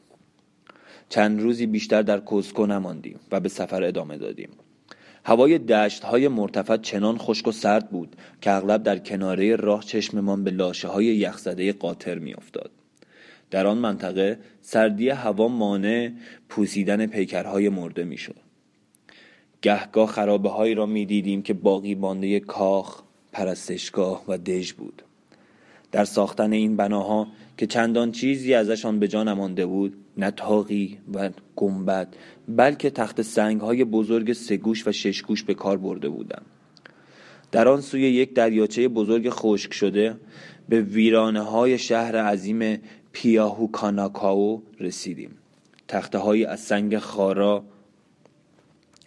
چند 1.08 1.40
روزی 1.40 1.66
بیشتر 1.66 2.02
در 2.02 2.20
کوسکو 2.20 2.66
نماندیم 2.66 3.20
و 3.32 3.40
به 3.40 3.48
سفر 3.48 3.84
ادامه 3.84 4.16
دادیم. 4.16 4.50
هوای 5.24 5.58
دشت 5.58 6.04
های 6.04 6.28
مرتفع 6.28 6.76
چنان 6.76 7.18
خشک 7.18 7.48
و 7.48 7.52
سرد 7.52 7.90
بود 7.90 8.16
که 8.40 8.52
اغلب 8.52 8.82
در 8.82 8.98
کناره 8.98 9.56
راه 9.56 9.84
چشممان 9.84 10.44
به 10.44 10.50
لاشه 10.50 10.88
های 10.88 11.04
یخزده 11.04 11.72
قاطر 11.72 12.18
می 12.18 12.34
افتاد. 12.34 12.70
در 13.50 13.66
آن 13.66 13.78
منطقه 13.78 14.38
سردی 14.60 15.08
هوا 15.08 15.48
مانع 15.48 16.10
پوسیدن 16.48 17.06
پیکرهای 17.06 17.68
مرده 17.68 18.04
می 18.04 18.18
شد. 18.18 18.36
گهگاه 19.62 20.08
خرابه 20.08 20.48
هایی 20.48 20.74
را 20.74 20.86
می 20.86 21.06
دیدیم 21.06 21.42
که 21.42 21.54
باقی 21.54 21.94
بانده 21.94 22.40
کاخ، 22.40 23.02
پرستشگاه 23.32 24.24
و 24.28 24.38
دژ 24.38 24.72
بود. 24.72 25.02
در 25.92 26.04
ساختن 26.04 26.52
این 26.52 26.76
بناها 26.76 27.28
که 27.56 27.66
چندان 27.66 28.12
چیزی 28.12 28.54
ازشان 28.54 28.98
به 28.98 29.08
جا 29.08 29.24
نمانده 29.24 29.66
بود 29.66 29.96
نه 30.16 30.30
تاقی 30.30 30.98
و 31.14 31.30
گنبد 31.56 32.08
بلکه 32.48 32.90
تخت 32.90 33.22
سنگ 33.22 33.60
های 33.60 33.84
بزرگ 33.84 34.32
سگوش 34.32 34.86
و 34.86 34.92
ششگوش 34.92 35.42
به 35.42 35.54
کار 35.54 35.78
برده 35.78 36.08
بودند 36.08 36.46
در 37.52 37.68
آن 37.68 37.80
سوی 37.80 38.02
یک 38.02 38.34
دریاچه 38.34 38.88
بزرگ 38.88 39.28
خشک 39.30 39.74
شده 39.74 40.16
به 40.68 40.80
ویرانه 40.80 41.40
های 41.40 41.78
شهر 41.78 42.16
عظیم 42.16 42.80
پیاهو 43.20 43.66
کاناکاو 43.66 44.62
رسیدیم 44.80 45.30
تخته 45.88 46.18
های 46.18 46.44
از 46.44 46.60
سنگ 46.60 46.98
خارا 46.98 47.64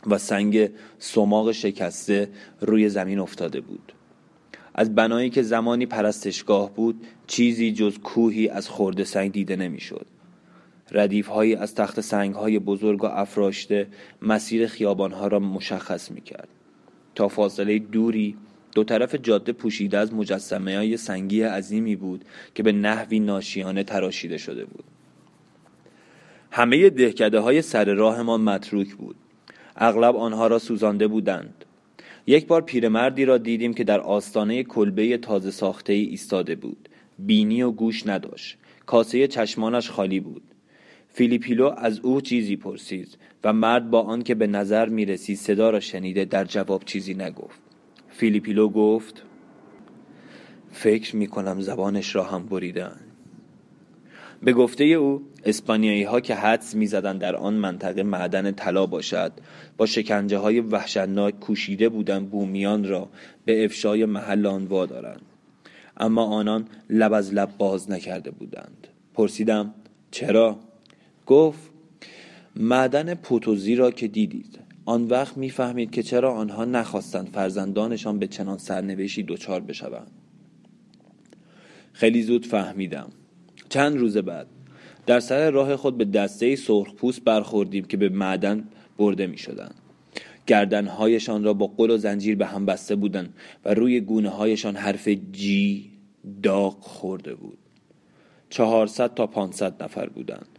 و 0.08 0.18
سنگ 0.18 0.70
سماق 1.00 1.52
شکسته 1.52 2.30
روی 2.62 2.90
زمین 2.90 3.20
افتاده 3.20 3.62
بود 3.62 3.94
از 4.76 4.96
بنایی 4.96 5.30
که 5.30 5.42
زمانی 5.42 5.86
پرستشگاه 5.86 6.74
بود 6.74 7.08
چیزی 7.28 7.72
جز 7.72 7.98
کوهی 7.98 8.50
از 8.50 8.70
خورده 8.70 9.04
سنگ 9.04 9.32
دیده 9.32 9.56
نمی‌شد. 9.56 10.06
ردیف 10.92 11.28
هایی 11.28 11.56
از 11.56 11.76
تخت 11.76 12.02
سنگ 12.02 12.36
های 12.36 12.60
بزرگ 12.60 13.04
و 13.04 13.08
افراشته 13.08 13.88
مسیر 14.22 14.68
خیابان 14.68 15.12
ها 15.12 15.28
را 15.28 15.40
مشخص 15.40 16.12
می 16.12 16.22
کرد. 16.22 16.48
تا 17.16 17.28
فاصله 17.28 17.80
دوری 17.80 18.38
دو 18.74 18.84
طرف 18.84 19.16
جاده 19.16 19.52
پوشیده 19.52 19.98
از 19.98 20.14
مجسمه 20.14 20.78
های 20.78 20.98
سنگی 20.98 21.42
عظیمی 21.42 21.96
بود 21.96 22.26
که 22.56 22.64
به 22.64 22.72
نحوی 22.72 23.20
ناشیانه 23.20 23.84
تراشیده 23.84 24.38
شده 24.38 24.66
بود. 24.66 24.84
همه 26.52 26.90
دهکده 26.90 27.40
های 27.40 27.62
سر 27.62 27.94
راهمان 27.94 28.42
متروک 28.42 28.96
بود. 28.96 29.16
اغلب 29.76 30.16
آنها 30.16 30.48
را 30.48 30.60
سوزانده 30.60 31.08
بودند. 31.08 31.66
یک 32.28 32.48
بار 32.48 32.62
پیرمردی 32.62 33.26
را 33.26 33.38
دیدیم 33.38 33.74
که 33.74 33.84
در 33.84 34.00
آستانه 34.00 34.64
کلبه 34.64 35.18
تازه 35.18 35.52
ساخته 35.52 35.94
ای 35.94 36.04
ایستاده 36.04 36.56
بود. 36.56 36.90
بینی 37.20 37.62
و 37.62 37.72
گوش 37.72 38.08
نداشت. 38.08 38.58
کاسه 38.86 39.28
چشمانش 39.28 39.90
خالی 39.90 40.20
بود. 40.20 40.42
فیلیپیلو 41.14 41.74
از 41.78 42.00
او 42.00 42.22
چیزی 42.22 42.56
پرسید 42.56 43.18
و 43.44 43.54
مرد 43.54 43.90
با 43.90 44.02
آنکه 44.02 44.36
به 44.36 44.48
نظر 44.48 44.90
می 44.90 45.06
رسید 45.06 45.38
صدا 45.38 45.70
را 45.70 45.80
شنیده 45.80 46.26
در 46.26 46.46
جواب 46.46 46.84
چیزی 46.86 47.14
نگفت. 47.14 47.71
فیلیپیلو 48.12 48.70
گفت 48.70 49.24
فکر 50.72 51.16
می 51.16 51.28
کنم 51.28 51.62
زبانش 51.62 52.16
را 52.16 52.24
هم 52.24 52.46
بریدن 52.46 53.00
به 54.44 54.54
گفته 54.54 54.84
او 54.84 55.22
اسپانیایی 55.46 56.04
ها 56.04 56.20
که 56.20 56.36
حدس 56.36 56.76
می 56.76 56.88
زدن 56.88 57.18
در 57.18 57.36
آن 57.36 57.54
منطقه 57.54 58.04
معدن 58.04 58.52
طلا 58.52 58.86
باشد 58.86 59.32
با 59.78 59.86
شکنجه 59.86 60.38
های 60.38 60.60
وحشتناک 60.60 61.40
کوشیده 61.40 61.90
بودند 61.90 62.30
بومیان 62.30 62.88
را 62.88 63.10
به 63.46 63.66
افشای 63.66 64.06
محل 64.06 64.46
آن 64.46 64.66
وادارند 64.66 65.22
اما 65.98 66.26
آنان 66.26 66.68
لب 66.90 67.14
از 67.14 67.34
لب 67.34 67.58
باز 67.58 67.92
نکرده 67.92 68.32
بودند. 68.32 68.88
پرسیدم 69.14 69.74
چرا؟ 70.12 70.60
گفت 71.26 71.72
معدن 72.56 73.14
پوتوزی 73.14 73.76
را 73.76 73.92
که 73.92 74.08
دیدید. 74.08 74.60
آن 74.86 75.06
وقت 75.06 75.38
می‌فهمید 75.38 75.92
که 75.92 76.04
چرا 76.04 76.34
آنها 76.34 76.66
نخواستند 76.66 77.28
فرزندانشان 77.28 78.20
به 78.20 78.28
چنان 78.28 78.58
سرنوشی 78.58 79.24
دچار 79.24 79.62
بشوند. 79.62 80.12
خیلی 81.94 82.24
زود 82.24 82.46
فهمیدم. 82.46 83.10
چند 83.70 83.98
روز 83.98 84.18
بعد 84.18 84.48
در 85.06 85.20
سر 85.20 85.52
راه 85.52 85.76
خود 85.76 85.98
به 85.98 86.06
دسته 86.06 86.56
سرخپوست 86.56 87.24
برخوردیم 87.24 87.84
که 87.84 87.98
به 87.98 88.10
معدن 88.10 88.64
برده 88.98 89.28
می 89.28 89.38
شدن. 89.38 89.72
گردنهایشان 90.48 91.44
را 91.44 91.54
با 91.54 91.68
قل 91.68 91.90
و 91.90 91.98
زنجیر 91.98 92.36
به 92.36 92.46
هم 92.46 92.66
بسته 92.66 92.96
بودند 92.96 93.34
و 93.66 93.74
روی 93.74 94.00
گونه 94.00 94.30
هایشان 94.30 94.76
حرف 94.76 95.08
جی 95.32 95.92
داغ 96.44 96.80
خورده 96.80 97.36
بود. 97.36 97.58
چهارصد 98.50 99.14
تا 99.14 99.28
پانصد 99.28 99.84
نفر 99.84 100.10
بودند. 100.10 100.51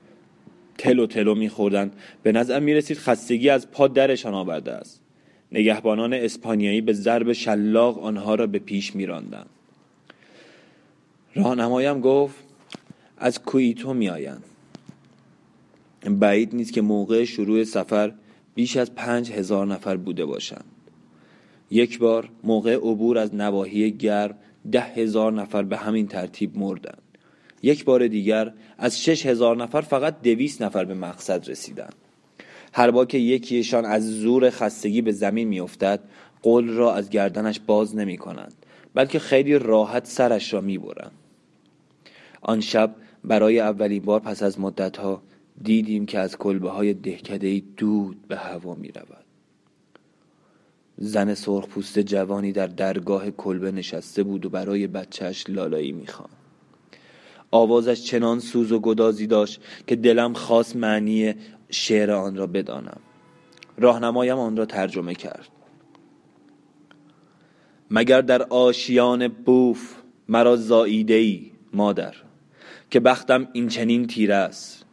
تلو 0.83 1.07
تلو 1.07 1.35
میخوردند 1.35 1.93
به 2.23 2.33
نظر 2.33 2.61
می 2.61 2.75
رسید 2.75 2.99
خستگی 2.99 3.49
از 3.49 3.71
پا 3.71 3.89
درشان 3.89 4.35
آورده 4.35 4.73
است. 4.73 5.01
نگهبانان 5.53 6.13
اسپانیایی 6.13 6.81
به 6.81 6.93
ضرب 6.93 7.33
شلاق 7.33 8.05
آنها 8.05 8.35
را 8.35 8.47
به 8.47 8.59
پیش 8.59 8.97
میراندند. 8.97 9.47
راهنمایم 11.35 12.01
گفت 12.01 12.35
از 13.19 13.43
کویتو 13.43 13.95
میآیند. 13.95 14.45
بعید 16.05 16.55
نیست 16.55 16.73
که 16.73 16.83
موقع 16.83 17.25
شروع 17.25 17.65
سفر 17.65 18.13
بیش 18.55 18.77
از 18.77 18.95
پنج 18.95 19.33
هزار 19.33 19.67
نفر 19.67 19.97
بوده 19.97 20.25
باشند. 20.25 20.65
یک 21.71 21.99
بار 21.99 22.29
موقع 22.45 22.75
عبور 22.75 23.19
از 23.19 23.35
نواحی 23.35 23.91
گرم 23.91 24.35
ده 24.73 24.81
هزار 24.81 25.33
نفر 25.33 25.63
به 25.63 25.77
همین 25.77 26.07
ترتیب 26.07 26.59
مردند. 26.59 27.02
یک 27.63 27.85
بار 27.85 28.07
دیگر 28.07 28.53
از 28.79 29.03
شش 29.03 29.27
هزار 29.27 29.57
نفر 29.57 29.81
فقط 29.81 30.23
دویست 30.23 30.63
نفر 30.63 30.85
به 30.85 30.95
مقصد 30.95 31.51
رسیدند 31.51 31.95
هر 32.73 32.91
بار 32.91 33.07
که 33.07 33.19
یکیشان 33.19 33.85
از 33.85 34.21
زور 34.21 34.51
خستگی 34.51 35.03
به 35.03 35.13
زمین 35.13 35.49
میافتد 35.49 36.01
قول 36.43 36.69
را 36.69 36.95
از 36.95 37.11
گردنش 37.11 37.61
باز 37.61 37.97
نمی 37.97 38.17
کنند 38.17 38.55
بلکه 38.95 39.19
خیلی 39.19 39.59
راحت 39.59 40.07
سرش 40.07 40.53
را 40.53 40.61
می 40.61 40.79
برند. 40.79 41.13
آن 42.43 42.61
شب 42.61 42.95
برای 43.25 43.61
اولین 43.61 44.03
بار 44.03 44.21
پس 44.21 44.43
از 44.43 44.61
مدتها 44.61 45.23
دیدیم 45.63 46.07
که 46.07 46.19
از 46.19 46.37
کلبه 46.37 46.71
های 46.71 46.95
دهکده 46.95 47.63
دود 47.77 48.29
به 48.29 48.37
هوا 48.37 48.75
می 48.75 48.89
رود. 48.89 49.25
زن 50.99 51.35
سرخپوست 51.35 51.99
جوانی 51.99 52.53
در 52.53 52.67
درگاه 52.67 53.31
کلبه 53.31 53.73
نشسته 53.73 54.23
بود 54.23 54.47
و 54.47 54.51
برای 54.51 54.87
بچهش 54.87 55.45
لالایی 55.49 55.93
می‌خوان 55.93 56.29
آوازش 57.53 58.05
چنان 58.05 58.41
سوز 58.41 58.73
و 58.73 58.81
گدازی 58.81 59.27
داشت 59.27 59.61
که 59.87 59.97
دلم 59.97 60.33
خواست 60.33 60.77
معنی 60.77 61.35
شعر 61.71 62.11
آن 62.11 62.37
را 62.37 62.47
بدانم. 62.47 63.01
راهنمایم 63.79 64.39
آن 64.39 64.57
را 64.57 64.67
ترجمه 64.67 65.15
کرد. 65.15 65.49
مگر 67.91 68.21
در 68.21 68.43
آشیان 68.43 69.29
بوف 69.29 69.95
مرا 70.29 70.57
زاییده 70.57 71.15
ای 71.15 71.51
مادر 71.73 72.15
که 72.91 73.01
بختم 73.01 73.49
این 73.53 73.69
چنین 73.69 74.07
تیره 74.07 74.35
است 74.35 74.85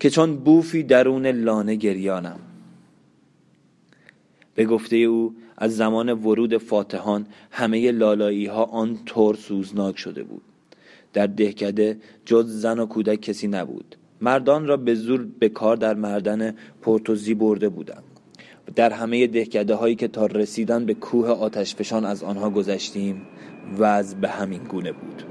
که 0.00 0.10
چون 0.10 0.36
بوفی 0.36 0.82
درون 0.82 1.26
لانه 1.26 1.74
گریانم. 1.74 2.40
به 4.54 4.64
گفته 4.64 4.96
او 4.96 5.34
از 5.56 5.76
زمان 5.76 6.12
ورود 6.12 6.56
فاتحان 6.58 7.26
همه 7.50 7.90
لالایی 7.90 8.46
ها 8.46 8.64
آن 8.64 8.98
طور 9.04 9.34
سوزناک 9.34 9.98
شده 9.98 10.22
بود. 10.22 10.42
در 11.14 11.26
دهکده 11.26 11.96
جز 12.24 12.60
زن 12.60 12.78
و 12.78 12.86
کودک 12.86 13.20
کسی 13.20 13.48
نبود. 13.48 13.96
مردان 14.20 14.66
را 14.66 14.76
به 14.76 14.94
زور 14.94 15.28
به 15.38 15.48
کار 15.48 15.76
در 15.76 15.94
مردن 15.94 16.54
پورتوزی 16.82 17.34
برده 17.34 17.68
بودند. 17.68 18.04
در 18.74 18.90
همه 18.92 19.26
دهکده 19.26 19.74
هایی 19.74 19.94
که 19.94 20.08
تا 20.08 20.26
رسیدن 20.26 20.86
به 20.86 20.94
کوه 20.94 21.28
آتشفشان 21.28 22.04
از 22.04 22.22
آنها 22.22 22.50
گذشتیم 22.50 23.22
وضع 23.78 24.16
به 24.16 24.28
همین 24.28 24.62
گونه 24.64 24.92
بود. 24.92 25.22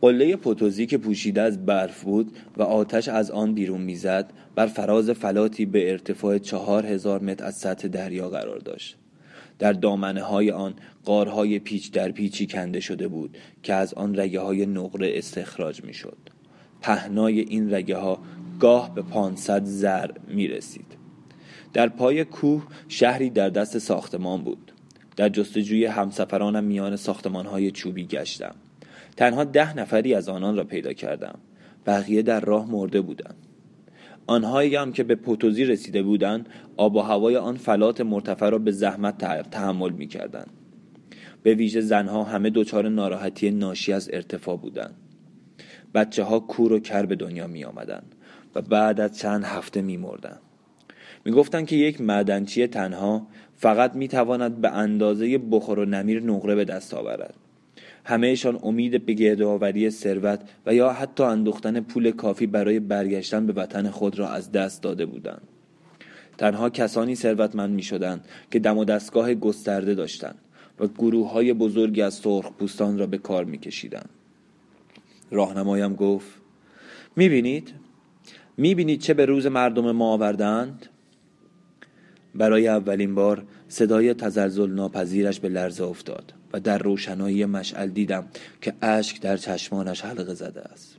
قله 0.00 0.36
پوتوزی 0.36 0.86
که 0.86 0.98
پوشیده 0.98 1.42
از 1.42 1.66
برف 1.66 2.04
بود 2.04 2.32
و 2.56 2.62
آتش 2.62 3.08
از 3.08 3.30
آن 3.30 3.54
بیرون 3.54 3.80
می‌زد 3.80 4.32
بر 4.54 4.66
فراز 4.66 5.10
فلاتی 5.10 5.66
به 5.66 5.90
ارتفاع 5.90 6.38
چهار 6.38 6.86
هزار 6.86 7.22
متر 7.22 7.44
از 7.44 7.56
سطح 7.56 7.88
دریا 7.88 8.28
قرار 8.28 8.58
داشت. 8.58 8.96
در 9.60 9.72
دامنه 9.72 10.22
های 10.22 10.50
آن 10.50 10.74
قارهای 11.04 11.58
پیچ 11.58 11.92
در 11.92 12.10
پیچی 12.10 12.46
کنده 12.46 12.80
شده 12.80 13.08
بود 13.08 13.36
که 13.62 13.74
از 13.74 13.94
آن 13.94 14.20
رگه 14.20 14.40
های 14.40 14.66
نقره 14.66 15.10
استخراج 15.14 15.84
می 15.84 15.94
شد 15.94 16.18
پهنای 16.80 17.40
این 17.40 17.74
رگه 17.74 17.96
ها 17.96 18.18
گاه 18.60 18.94
به 18.94 19.02
پانصد 19.02 19.64
زر 19.64 20.10
می 20.28 20.48
رسید 20.48 21.00
در 21.72 21.88
پای 21.88 22.24
کوه 22.24 22.66
شهری 22.88 23.30
در 23.30 23.48
دست 23.48 23.78
ساختمان 23.78 24.42
بود. 24.42 24.72
در 25.16 25.28
جستجوی 25.28 25.86
همسفرانم 25.86 26.64
میان 26.64 26.96
ساختمان 26.96 27.46
های 27.46 27.70
چوبی 27.70 28.06
گشتم. 28.06 28.54
تنها 29.16 29.44
ده 29.44 29.76
نفری 29.76 30.14
از 30.14 30.28
آنان 30.28 30.56
را 30.56 30.64
پیدا 30.64 30.92
کردم. 30.92 31.38
بقیه 31.86 32.22
در 32.22 32.40
راه 32.40 32.70
مرده 32.70 33.00
بودند. 33.00 33.49
آنهایی 34.30 34.76
هم 34.76 34.92
که 34.92 35.04
به 35.04 35.14
پوتوزی 35.14 35.64
رسیده 35.64 36.02
بودند 36.02 36.48
آب 36.76 36.96
و 36.96 37.00
هوای 37.00 37.36
آن 37.36 37.56
فلات 37.56 38.00
مرتفع 38.00 38.50
را 38.50 38.58
به 38.58 38.70
زحمت 38.70 39.18
تحمل 39.50 39.90
می 39.90 40.06
کردند. 40.06 40.50
به 41.42 41.54
ویژه 41.54 41.80
زنها 41.80 42.24
همه 42.24 42.50
دچار 42.50 42.88
ناراحتی 42.88 43.50
ناشی 43.50 43.92
از 43.92 44.10
ارتفاع 44.12 44.56
بودند 44.56 44.94
بچه 45.94 46.22
ها 46.22 46.40
کور 46.40 46.72
و 46.72 46.78
کر 46.78 47.06
به 47.06 47.16
دنیا 47.16 47.46
می 47.46 47.64
آمدن 47.64 48.02
و 48.54 48.62
بعد 48.62 49.00
از 49.00 49.18
چند 49.18 49.44
هفته 49.44 49.82
می 49.82 49.96
مردن. 49.96 50.38
می 51.24 51.32
گفتن 51.32 51.64
که 51.64 51.76
یک 51.76 52.00
معدنچی 52.00 52.66
تنها 52.66 53.26
فقط 53.56 53.94
می 53.94 54.08
تواند 54.08 54.60
به 54.60 54.70
اندازه 54.70 55.38
بخور 55.38 55.78
و 55.78 55.84
نمیر 55.84 56.22
نقره 56.22 56.54
به 56.54 56.64
دست 56.64 56.94
آورد 56.94 57.34
همهشان 58.04 58.58
امید 58.62 59.06
به 59.06 59.12
گردآوری 59.12 59.90
ثروت 59.90 60.40
و 60.66 60.74
یا 60.74 60.92
حتی 60.92 61.22
اندوختن 61.22 61.80
پول 61.80 62.10
کافی 62.10 62.46
برای 62.46 62.80
برگشتن 62.80 63.46
به 63.46 63.52
وطن 63.52 63.90
خود 63.90 64.18
را 64.18 64.28
از 64.28 64.52
دست 64.52 64.82
داده 64.82 65.06
بودند 65.06 65.48
تنها 66.38 66.70
کسانی 66.70 67.14
ثروتمند 67.14 67.74
می 67.74 67.82
شدند 67.82 68.24
که 68.50 68.58
دم 68.58 68.78
و 68.78 68.84
دستگاه 68.84 69.34
گسترده 69.34 69.94
داشتند 69.94 70.38
و 70.80 70.86
گروه 70.86 71.30
های 71.30 71.52
بزرگی 71.52 72.02
از 72.02 72.14
سرخ 72.14 72.52
پوستان 72.52 72.98
را 72.98 73.06
به 73.06 73.18
کار 73.18 73.44
می 73.44 73.58
کشیدند. 73.58 74.08
راهنمایم 75.30 75.94
گفت 75.94 76.30
می 77.16 77.28
بینید؟ 77.28 77.74
می 78.56 78.74
بینید 78.74 79.00
چه 79.00 79.14
به 79.14 79.26
روز 79.26 79.46
مردم 79.46 79.90
ما 79.90 80.12
آوردند؟ 80.12 80.86
برای 82.34 82.68
اولین 82.68 83.14
بار 83.14 83.44
صدای 83.68 84.14
تزلزل 84.14 84.70
ناپذیرش 84.70 85.40
به 85.40 85.48
لرزه 85.48 85.84
افتاد 85.84 86.34
و 86.52 86.60
در 86.60 86.78
روشنایی 86.78 87.44
مشعل 87.44 87.88
دیدم 87.88 88.24
که 88.60 88.74
اشک 88.82 89.20
در 89.20 89.36
چشمانش 89.36 90.00
حلقه 90.00 90.34
زده 90.34 90.60
است. 90.60 90.96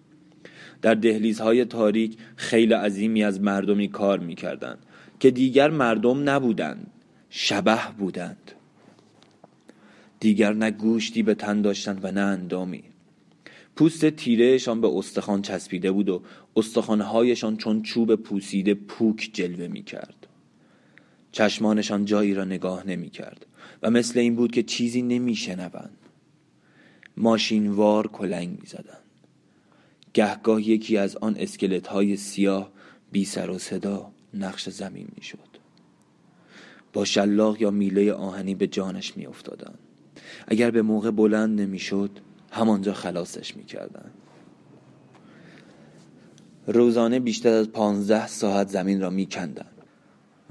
در 0.82 0.94
دهلیزهای 0.94 1.66
تاریک 1.66 2.18
خیلی 2.36 2.74
عظیمی 2.74 3.24
از 3.24 3.42
مردمی 3.42 3.88
کار 3.88 4.20
می‌کردند 4.20 4.78
که 5.20 5.32
دیگر 5.32 5.70
مردم 5.70 6.30
نبودند 6.30 6.88
شبه 7.30 7.80
بودند. 7.98 8.52
دیگر 10.20 10.54
نه 10.54 10.72
گوشتی 10.72 11.24
به 11.24 11.34
تن 11.34 11.62
داشتند 11.62 12.06
و 12.06 12.12
نه 12.12 12.22
اندامی. 12.22 12.84
پوست 13.76 14.10
تیرهشان 14.10 14.82
به 14.82 14.88
استخوان 14.88 15.42
چسبیده 15.42 15.92
بود 15.92 16.10
و 16.10 16.22
استخوانهایشان 16.56 17.58
چون 17.58 17.82
چوب 17.82 18.16
پوسیده 18.16 18.74
پوک 18.74 19.30
جلوه 19.34 19.68
می 19.68 19.84
کرد 19.84 20.21
چشمانشان 21.32 22.06
جایی 22.06 22.34
را 22.34 22.44
نگاه 22.44 22.88
نمی 22.88 23.10
کرد 23.10 23.46
و 23.84 23.90
مثل 23.90 24.20
این 24.20 24.36
بود 24.36 24.52
که 24.52 24.64
چیزی 24.64 25.02
نمی 25.02 25.36
شنوند 25.36 25.98
ماشینوار 27.18 28.08
کلنگ 28.08 28.50
می 28.50 28.68
زدن. 28.68 28.98
گهگاه 30.14 30.70
یکی 30.70 30.98
از 30.98 31.18
آن 31.18 31.36
اسکلت 31.40 31.88
های 31.88 32.18
سیاه 32.18 32.72
بی 33.12 33.26
سر 33.26 33.50
و 33.50 33.58
صدا 33.58 34.12
نقش 34.34 34.70
زمین 34.70 35.08
می 35.16 35.24
شد 35.24 35.52
با 36.94 37.06
شلاق 37.06 37.62
یا 37.62 37.72
میله 37.72 38.14
آهنی 38.14 38.56
به 38.56 38.68
جانش 38.68 39.18
می 39.18 39.26
افتادن. 39.26 39.74
اگر 40.48 40.72
به 40.72 40.82
موقع 40.82 41.12
بلند 41.12 41.62
نمی‌شد 41.62 42.10
همانجا 42.52 42.94
خلاصش 42.94 43.58
می‌کردند 43.58 44.12
روزانه 46.68 47.20
بیشتر 47.20 47.54
از 47.54 47.70
پانزده 47.70 48.28
ساعت 48.28 48.68
زمین 48.68 49.02
را 49.02 49.10
میکندند 49.10 49.81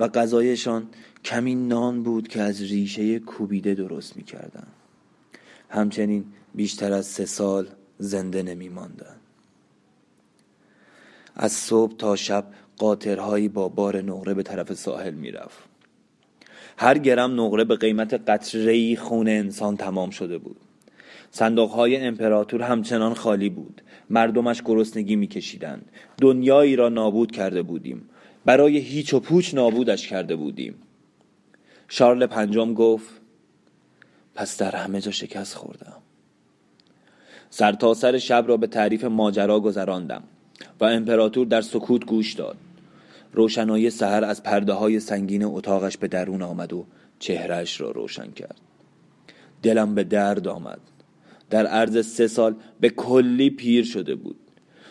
و 0.01 0.09
غذایشان 0.09 0.89
کمی 1.25 1.55
نان 1.55 2.03
بود 2.03 2.29
که 2.29 2.43
از 2.43 2.63
ریشه 2.63 3.19
کوبیده 3.19 3.75
درست 3.75 4.17
می‌کردند 4.17 4.73
همچنین 5.69 6.25
بیشتر 6.55 6.93
از 6.93 7.07
سه 7.07 7.27
سال 7.27 7.69
زنده 7.99 8.43
نمی 8.43 8.69
ماندن. 8.69 9.17
از 11.37 11.53
صبح 11.53 11.97
تا 11.97 12.17
شب 12.17 12.45
قاطرهایی 12.77 13.49
با 13.49 13.69
بار 13.69 14.03
نقره 14.03 14.35
به 14.35 14.43
طرف 14.43 14.73
ساحل 14.73 15.15
می‌رفت. 15.15 15.59
هر 16.77 16.99
گرم 16.99 17.41
نقره 17.41 17.65
به 17.65 17.77
قیمت 17.77 18.15
قطره 18.15 18.97
خون 18.97 19.29
انسان 19.29 19.77
تمام 19.77 20.11
شده 20.11 20.39
بود. 20.39 20.57
صندوق 21.31 21.71
های 21.71 21.97
امپراتور 21.97 22.63
همچنان 22.63 23.15
خالی 23.15 23.51
بود. 23.51 23.83
مردمش 24.11 24.63
گرسنگی 24.63 25.17
میکشیدند. 25.17 25.91
دنیایی 26.21 26.77
را 26.77 26.89
نابود 26.89 27.33
کرده 27.33 27.63
بودیم. 27.63 28.10
برای 28.51 28.79
هیچ 28.79 29.15
و 29.15 29.21
پوچ 29.21 29.55
نابودش 29.55 30.09
کرده 30.09 30.37
بودیم. 30.37 30.75
شارل 31.89 32.27
پنجم 32.27 32.75
گفت 32.75 33.11
پس 34.35 34.59
در 34.59 34.77
همه 34.77 35.01
جا 35.01 35.11
شکست 35.11 35.55
خوردم. 35.55 35.97
سرتاسر 37.51 38.13
سر 38.13 38.19
شب 38.19 38.45
را 38.49 38.57
به 38.57 38.67
تعریف 38.67 39.05
ماجرا 39.05 39.61
گذراندم 39.61 40.23
و 40.81 40.85
امپراتور 40.85 41.47
در 41.47 41.61
سکوت 41.61 42.05
گوش 42.05 42.33
داد. 42.33 42.57
روشنایی 43.33 43.91
سحر 43.91 44.25
از 44.25 44.43
پرده 44.43 44.73
های 44.73 45.01
سنگین 45.01 45.45
اتاقش 45.45 45.97
به 45.97 46.09
درون 46.09 46.43
آمد 46.43 46.73
و 46.73 46.87
چهرش 47.19 47.81
را 47.81 47.91
روشن 47.91 48.31
کرد. 48.31 48.61
دلم 49.63 49.95
به 49.95 50.05
درد 50.05 50.49
آمد. 50.49 50.81
در 51.51 51.67
عرض 51.67 52.07
سه 52.07 52.27
سال 52.27 52.55
به 52.81 52.91
کلی 52.91 53.51
پیر 53.51 53.85
شده 53.85 54.15
بود. 54.15 54.50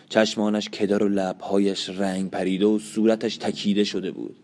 چشمانش 0.09 0.69
کدر 0.69 1.03
و 1.03 1.07
لبهایش 1.09 1.89
رنگ 1.89 2.31
پریده 2.31 2.65
و 2.65 2.79
صورتش 2.79 3.37
تکیده 3.37 3.83
شده 3.83 4.11
بود. 4.11 4.35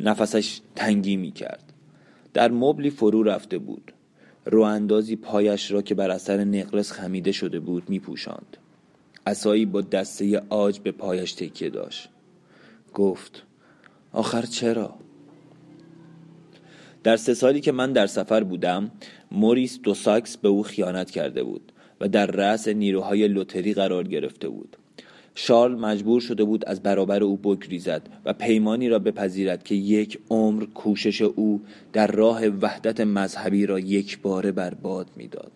نفسش 0.00 0.60
تنگی 0.76 1.16
می 1.16 1.32
کرد 1.32 1.72
در 2.34 2.50
مبلی 2.50 2.90
فرو 2.90 3.22
رفته 3.22 3.58
بود. 3.58 3.92
رو 4.44 4.62
اندازی 4.62 5.16
پایش 5.16 5.70
را 5.70 5.82
که 5.82 5.94
بر 5.94 6.10
اثر 6.10 6.44
نقرس 6.44 6.92
خمیده 6.92 7.32
شده 7.32 7.60
بود 7.60 7.90
می 7.90 7.98
پوشاند 7.98 8.56
اسایی 9.26 9.66
با 9.66 9.80
دسته 9.80 10.42
آج 10.48 10.80
به 10.80 10.92
پایش 10.92 11.32
تکیه 11.32 11.70
داشت. 11.70 12.08
گفت 12.94 13.42
آخر 14.12 14.42
چرا؟ 14.42 14.94
در 17.02 17.16
سه 17.16 17.34
سالی 17.34 17.60
که 17.60 17.72
من 17.72 17.92
در 17.92 18.06
سفر 18.06 18.44
بودم 18.44 18.90
موریس 19.32 19.80
دو 19.80 19.94
ساکس 19.94 20.36
به 20.36 20.48
او 20.48 20.62
خیانت 20.62 21.10
کرده 21.10 21.42
بود. 21.42 21.72
و 22.00 22.08
در 22.08 22.26
رأس 22.26 22.68
نیروهای 22.68 23.28
لوتری 23.28 23.74
قرار 23.74 24.08
گرفته 24.08 24.48
بود. 24.48 24.76
شارل 25.34 25.74
مجبور 25.74 26.20
شده 26.20 26.44
بود 26.44 26.64
از 26.64 26.82
برابر 26.82 27.22
او 27.22 27.36
بگریزد 27.36 28.02
و 28.24 28.32
پیمانی 28.32 28.88
را 28.88 28.98
بپذیرد 28.98 29.62
که 29.62 29.74
یک 29.74 30.18
عمر 30.30 30.64
کوشش 30.64 31.22
او 31.22 31.62
در 31.92 32.06
راه 32.06 32.46
وحدت 32.46 33.00
مذهبی 33.00 33.66
را 33.66 33.78
یک 33.78 34.18
باره 34.22 34.52
برباد 34.52 35.10
می‌داد. 35.16 35.52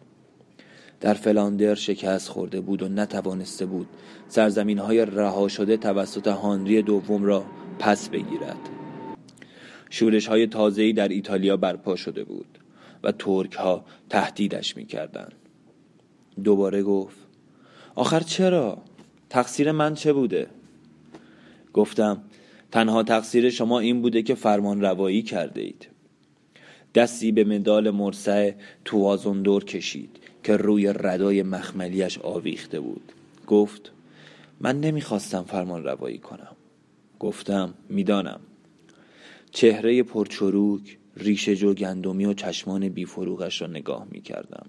در 1.01 1.15
فلاندر 1.15 1.75
شکست 1.75 2.29
خورده 2.29 2.61
بود 2.61 2.83
و 2.83 2.89
نتوانسته 2.89 3.67
بود 3.67 3.87
سرزمین 4.29 4.79
های 4.79 5.05
رها 5.05 5.49
شده 5.49 5.77
توسط 5.77 6.27
هانری 6.29 6.83
دوم 6.83 7.25
را 7.25 7.45
پس 7.79 8.09
بگیرد. 8.09 8.59
شورش 9.91 10.27
های 10.27 10.47
تازه‌ای 10.47 10.93
در 10.93 11.09
ایتالیا 11.09 11.57
برپا 11.57 11.97
شده 11.97 12.25
بود 12.25 12.59
و 13.03 13.13
ترک 13.13 13.53
ها 13.53 13.85
تهدیدش 14.09 14.77
می‌کردند. 14.77 15.44
دوباره 16.45 16.83
گفت 16.83 17.17
آخر 17.95 18.21
چرا؟ 18.21 18.79
تقصیر 19.31 19.73
من 19.73 19.95
چه 19.95 20.13
بوده؟ 20.13 20.47
گفتم 21.73 22.23
تنها 22.73 23.03
تقصیر 23.03 23.51
شما 23.51 23.81
این 23.81 24.03
بوده 24.03 24.23
که 24.23 24.35
فرمان 24.35 24.81
روایی 24.81 25.23
کرده 25.23 25.61
اید. 25.61 25.89
دستی 26.95 27.33
به 27.33 27.45
مدال 27.45 27.91
مرسع 27.91 28.53
توازندور 28.85 29.65
کشید 29.65 30.17
که 30.43 30.57
روی 30.57 30.93
ردای 30.93 31.43
مخملیش 31.43 32.19
آویخته 32.19 32.81
بود. 32.81 33.13
گفت 33.47 33.93
من 34.61 34.81
نمی‌خواستم 34.81 35.43
فرمان 35.43 35.85
روایی 35.85 36.19
کنم. 36.19 36.57
گفتم 37.21 37.75
می‌دانم. 37.89 38.41
چهره 39.51 40.03
پرچروک 40.03 40.99
ریشه 41.17 41.57
جو 41.57 41.75
گندمی 41.75 42.25
و 42.25 42.35
چشمان 42.35 42.89
بیفروغش 42.89 43.63
را 43.63 43.69
نگاه 43.69 44.07
می‌کردم. 44.11 44.67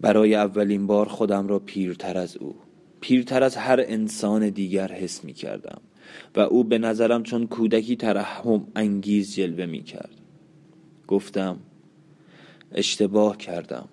برای 0.00 0.34
اولین 0.34 0.86
بار 0.86 1.08
خودم 1.08 1.48
را 1.48 1.58
پیرتر 1.58 2.18
از 2.18 2.36
او 2.36 2.54
پیرتر 3.00 3.42
از 3.42 3.56
هر 3.56 3.80
انسان 3.80 4.48
دیگر 4.48 4.92
حس 4.92 5.24
می 5.24 5.32
کردم 5.32 5.80
و 6.36 6.40
او 6.40 6.64
به 6.64 6.78
نظرم 6.78 7.22
چون 7.22 7.46
کودکی 7.46 7.96
ترحم 7.96 8.66
انگیز 8.76 9.34
جلوه 9.34 9.66
می 9.66 9.82
کرد. 9.82 10.10
گفتم 11.08 11.56
اشتباه 12.72 13.36
کردم. 13.36 13.88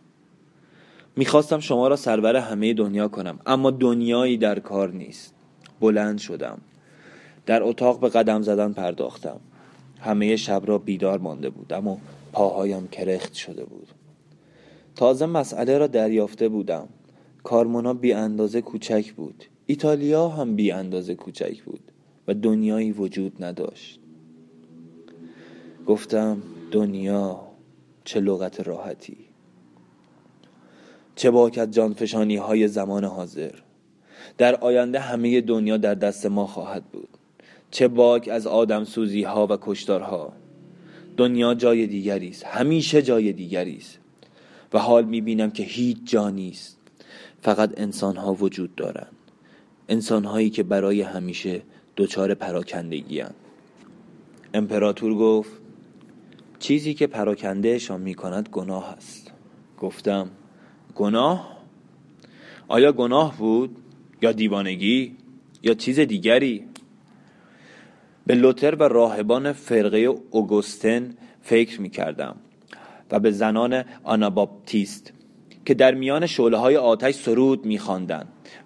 می‌خواستم 1.16 1.60
شما 1.60 1.88
را 1.88 1.96
سرور 1.96 2.36
همه 2.36 2.74
دنیا 2.74 3.08
کنم 3.08 3.40
اما 3.46 3.72
دنیایی 3.72 4.38
در 4.38 4.60
کار 4.60 4.92
نیست. 4.92 5.34
بلند 5.80 6.18
شدم. 6.18 6.62
در 7.46 7.64
اتاق 7.64 8.00
به 8.00 8.10
قدم 8.10 8.42
زدن 8.42 8.74
پرداختم. 8.74 9.40
همه 10.00 10.36
شب 10.36 10.62
را 10.66 10.78
بیدار 10.78 11.20
مانده 11.20 11.50
بودم 11.50 11.88
و 11.88 11.98
پاهایم 12.32 12.88
کرخت 12.88 13.34
شده 13.34 13.66
بود. 13.66 13.88
تازه 14.98 15.26
مسئله 15.26 15.78
را 15.78 15.88
دریافته 15.88 16.50
بودم. 16.50 16.88
کارمونا 17.44 17.94
بی 17.94 18.14
اندازه 18.14 18.62
کوچک 18.62 19.14
بود. 19.14 19.44
ایتالیا 19.66 20.28
هم 20.30 20.56
بی 20.56 20.72
اندازه 20.72 21.16
کوچک 21.16 21.64
بود 21.64 21.80
و 22.28 22.34
دنیایی 22.34 22.92
وجود 22.92 23.44
نداشت. 23.44 24.00
گفتم 25.86 26.42
دنیا 26.72 27.40
چه 28.04 28.20
لغت 28.20 28.68
راحتی. 28.68 29.18
چه 31.16 31.32
باکت 31.32 31.72
جانفشانی 31.72 32.36
های 32.36 32.68
زمان 32.68 33.04
حاضر. 33.04 33.54
در 34.38 34.56
آینده 34.56 35.00
همه 35.00 35.42
دنیا 35.42 35.78
در 35.78 35.96
دست 35.96 36.26
ما 36.26 36.48
خواهد 36.48 36.84
بود. 36.84 37.10
چه 37.72 37.88
باک 37.88 38.30
از 38.32 38.48
آدم 38.48 38.84
سوزی 38.84 39.24
ها 39.24 39.48
و 39.48 39.58
کشتارها. 39.62 40.34
دنیا 41.18 41.54
جای 41.54 41.88
دیگری 41.88 42.30
است 42.30 42.46
همیشه 42.46 43.02
جای 43.02 43.34
دیگری 43.34 43.78
است 43.78 44.00
و 44.74 44.80
حال 44.80 45.06
می‌بینم 45.06 45.52
که 45.52 45.64
هیچ 45.64 45.98
جا 46.06 46.30
نیست. 46.30 46.78
فقط 47.42 47.74
انسان 47.78 48.18
ها 48.18 48.34
وجود 48.34 48.76
دارند 48.76 49.16
انسان 49.90 50.26
هایی 50.26 50.50
که 50.50 50.64
برای 50.64 51.02
همیشه 51.02 51.62
دچار 51.98 52.34
پراکندگی 52.34 53.20
هن. 53.20 53.34
امپراتور 54.54 55.14
گفت 55.14 55.52
چیزی 56.60 56.94
که 56.94 57.08
پراکندهشان 57.08 58.02
می 58.02 58.14
کند 58.14 58.50
گناه 58.50 58.90
است. 58.90 59.32
گفتم 59.80 60.30
گناه؟ 60.96 61.58
آیا 62.68 62.92
گناه 62.92 63.38
بود؟ 63.38 63.76
یا 64.22 64.32
دیوانگی؟ 64.32 65.16
یا 65.64 65.74
چیز 65.74 66.00
دیگری؟ 66.00 66.64
به 68.26 68.36
لوتر 68.36 68.76
و 68.76 68.84
راهبان 68.84 69.52
فرقه 69.52 69.98
اوگوستن 70.32 71.18
فکر 71.42 71.82
می 71.82 71.90
کردم 71.90 72.36
و 73.12 73.20
به 73.20 73.32
زنان 73.32 73.84
آناباپتیست 74.04 75.14
که 75.66 75.74
در 75.74 75.94
میان 75.94 76.26
شعله 76.26 76.58
های 76.58 76.78
آتش 76.78 77.16
سرود 77.16 77.66
می 77.66 77.80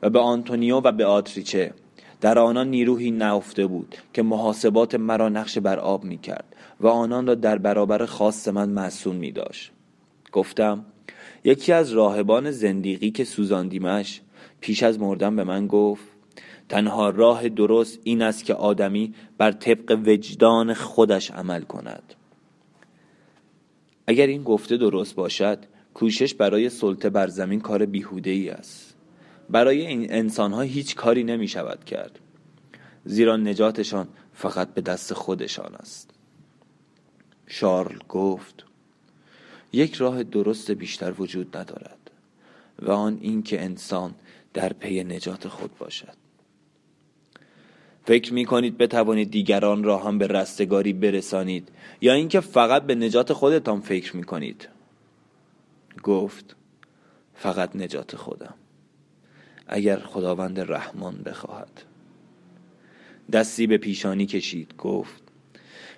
و 0.01 0.09
به 0.09 0.19
آنتونیو 0.19 0.81
و 0.83 0.91
به 0.91 1.05
آتریچه. 1.05 1.73
در 2.21 2.39
آنان 2.39 2.69
نیروهی 2.69 3.11
نفته 3.11 3.67
بود 3.67 3.95
که 4.13 4.23
محاسبات 4.23 4.95
مرا 4.95 5.29
نقش 5.29 5.57
بر 5.57 5.79
آب 5.79 6.03
می 6.03 6.17
کرد 6.17 6.55
و 6.79 6.87
آنان 6.87 7.27
را 7.27 7.35
در 7.35 7.57
برابر 7.57 8.05
خواست 8.05 8.47
من 8.47 8.69
مسئول 8.69 9.15
می 9.15 9.31
داشت 9.31 9.71
گفتم 10.31 10.85
یکی 11.43 11.73
از 11.73 11.91
راهبان 11.91 12.51
زندیقی 12.51 13.11
که 13.11 13.23
سوزاندیمش 13.23 14.21
پیش 14.61 14.83
از 14.83 14.99
مردن 14.99 15.35
به 15.35 15.43
من 15.43 15.67
گفت 15.67 16.03
تنها 16.69 17.09
راه 17.09 17.49
درست 17.49 17.99
این 18.03 18.21
است 18.21 18.45
که 18.45 18.53
آدمی 18.53 19.13
بر 19.37 19.51
طبق 19.51 19.99
وجدان 20.05 20.73
خودش 20.73 21.31
عمل 21.31 21.61
کند. 21.61 22.13
اگر 24.11 24.27
این 24.27 24.43
گفته 24.43 24.77
درست 24.77 25.15
باشد 25.15 25.59
کوشش 25.93 26.33
برای 26.33 26.69
سلطه 26.69 27.09
بر 27.09 27.27
زمین 27.27 27.59
کار 27.59 27.85
بیهوده 27.85 28.29
ای 28.29 28.49
است. 28.49 28.95
برای 29.49 29.87
این 29.87 30.13
انسان 30.13 30.53
ها 30.53 30.61
هیچ 30.61 30.95
کاری 30.95 31.23
نمی 31.23 31.47
شود 31.47 31.83
کرد. 31.85 32.19
زیرا 33.05 33.37
نجاتشان 33.37 34.07
فقط 34.33 34.73
به 34.73 34.81
دست 34.81 35.13
خودشان 35.13 35.75
است. 35.75 36.09
شارل 37.47 37.99
گفت 38.09 38.65
یک 39.73 39.93
راه 39.93 40.23
درست 40.23 40.71
بیشتر 40.71 41.13
وجود 41.19 41.57
ندارد 41.57 42.11
و 42.79 42.91
آن 42.91 43.17
این 43.21 43.43
که 43.43 43.61
انسان 43.63 44.15
در 44.53 44.73
پی 44.73 45.03
نجات 45.03 45.47
خود 45.47 45.77
باشد. 45.77 46.20
فکر 48.05 48.33
می 48.33 48.45
کنید 48.45 48.77
بتوانید 48.77 49.31
دیگران 49.31 49.83
را 49.83 49.97
هم 49.97 50.17
به 50.17 50.27
رستگاری 50.27 50.93
برسانید 50.93 51.69
یا 52.01 52.13
اینکه 52.13 52.39
فقط 52.39 52.83
به 52.83 52.95
نجات 52.95 53.33
خودتان 53.33 53.81
فکر 53.81 54.17
می 54.17 54.23
کنید 54.23 54.69
گفت 56.03 56.55
فقط 57.33 57.75
نجات 57.75 58.15
خودم. 58.15 58.53
اگر 59.67 59.99
خداوند 59.99 60.59
رحمان 60.59 61.15
بخواهد. 61.15 61.83
دستی 63.31 63.67
به 63.67 63.77
پیشانی 63.77 64.25
کشید 64.25 64.73
گفت 64.77 65.23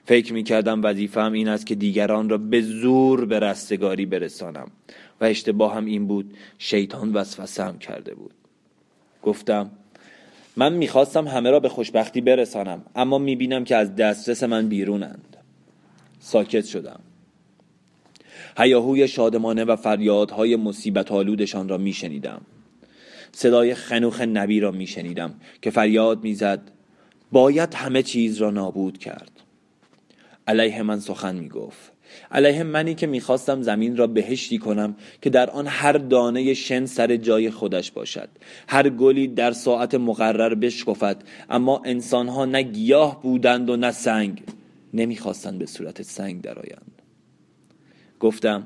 فکر 0.05 0.33
می 0.33 0.43
کردم 0.43 0.83
وظیفم 0.83 1.33
این 1.33 1.47
است 1.47 1.65
که 1.65 1.75
دیگران 1.75 2.29
را 2.29 2.37
به 2.37 2.61
زور 2.61 3.25
به 3.25 3.39
رستگاری 3.39 4.05
برسانم 4.05 4.71
و 5.21 5.25
اشتباه 5.25 5.75
هم 5.75 5.85
این 5.85 6.07
بود 6.07 6.37
شیطان 6.57 7.13
وسوسه 7.13 7.73
کرده 7.79 8.15
بود. 8.15 8.33
گفتم 9.23 9.71
من 10.57 10.73
می‌خواستم 10.73 11.27
همه 11.27 11.49
را 11.49 11.59
به 11.59 11.69
خوشبختی 11.69 12.21
برسانم 12.21 12.85
اما 12.95 13.17
می‌بینم 13.17 13.63
که 13.63 13.75
از 13.75 13.95
دسترس 13.95 14.43
من 14.43 14.67
بیرونند. 14.67 15.37
ساکت 16.19 16.65
شدم. 16.65 16.99
هیاهوی 18.57 19.07
شادمانه 19.07 19.63
و 19.63 19.75
فریادهای 19.75 20.55
مصیبت 20.55 21.11
آلودشان 21.11 21.69
را 21.69 21.77
میشنیدم. 21.77 22.41
صدای 23.31 23.73
خنوخ 23.73 24.21
نبی 24.21 24.59
را 24.59 24.71
میشنیدم 24.71 25.33
که 25.61 25.69
فریاد 25.69 26.23
می‌زد 26.23 26.71
باید 27.31 27.73
همه 27.73 28.03
چیز 28.03 28.37
را 28.37 28.51
نابود 28.51 28.97
کرد. 28.97 29.31
علیه 30.47 30.81
من 30.81 30.99
سخن 30.99 31.35
می‌گفت. 31.35 31.92
علیه 32.31 32.63
منی 32.63 32.95
که 32.95 33.07
می‌خواستم 33.07 33.61
زمین 33.61 33.97
را 33.97 34.07
بهشتی 34.07 34.57
کنم 34.57 34.95
که 35.21 35.29
در 35.29 35.49
آن 35.49 35.67
هر 35.67 35.93
دانه 35.93 36.53
شن 36.53 36.85
سر 36.85 37.15
جای 37.15 37.49
خودش 37.49 37.91
باشد. 37.91 38.29
هر 38.67 38.89
گلی 38.89 39.27
در 39.27 39.51
ساعت 39.51 39.95
مقرر 39.95 40.55
بشکفد 40.55 41.23
اما 41.49 41.81
انسانها 41.85 42.45
نه 42.45 42.61
گیاه 42.61 43.21
بودند 43.21 43.69
و 43.69 43.77
نه 43.77 43.91
سنگ. 43.91 44.43
نمی‌خواستند 44.93 45.59
به 45.59 45.65
صورت 45.65 46.01
سنگ 46.01 46.41
درآیند. 46.41 47.01
گفتم 48.19 48.63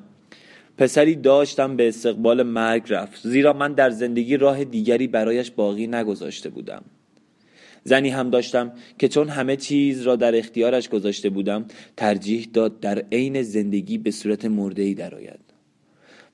پسری 0.77 1.15
داشتم 1.15 1.75
به 1.75 1.87
استقبال 1.87 2.43
مرگ 2.43 2.83
رفت 2.89 3.27
زیرا 3.27 3.53
من 3.53 3.73
در 3.73 3.89
زندگی 3.89 4.37
راه 4.37 4.63
دیگری 4.63 5.07
برایش 5.07 5.51
باقی 5.51 5.87
نگذاشته 5.87 6.49
بودم. 6.49 6.83
زنی 7.87 8.09
هم 8.09 8.29
داشتم 8.29 8.71
که 8.99 9.07
چون 9.07 9.29
همه 9.29 9.55
چیز 9.55 10.01
را 10.01 10.15
در 10.15 10.35
اختیارش 10.35 10.89
گذاشته 10.89 11.29
بودم 11.29 11.65
ترجیح 11.97 12.49
داد 12.53 12.79
در 12.79 13.05
عین 13.11 13.41
زندگی 13.41 13.97
به 13.97 14.11
صورت 14.11 14.45
مرده 14.45 14.81
ای 14.81 14.93
درآید. 14.93 15.39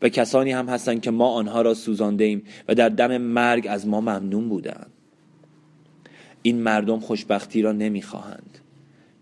و 0.01 0.09
کسانی 0.09 0.51
هم 0.51 0.69
هستند 0.69 1.01
که 1.01 1.11
ما 1.11 1.29
آنها 1.29 1.61
را 1.61 1.73
سوزانده 1.73 2.23
ایم 2.23 2.43
و 2.67 2.75
در 2.75 2.89
دم 2.89 3.17
مرگ 3.17 3.67
از 3.69 3.87
ما 3.87 4.01
ممنون 4.01 4.49
بودند. 4.49 4.91
این 6.41 6.61
مردم 6.61 6.99
خوشبختی 6.99 7.61
را 7.61 7.71
نمی‌خواهند. 7.71 8.59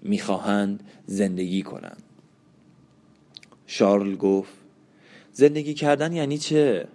می‌خواهند 0.01 0.83
زندگی 1.05 1.61
کنند. 1.61 2.03
شارل 3.67 4.15
گفت 4.15 4.53
زندگی 5.31 5.73
کردن 5.73 6.13
یعنی 6.13 6.37
چه؟ 6.37 6.87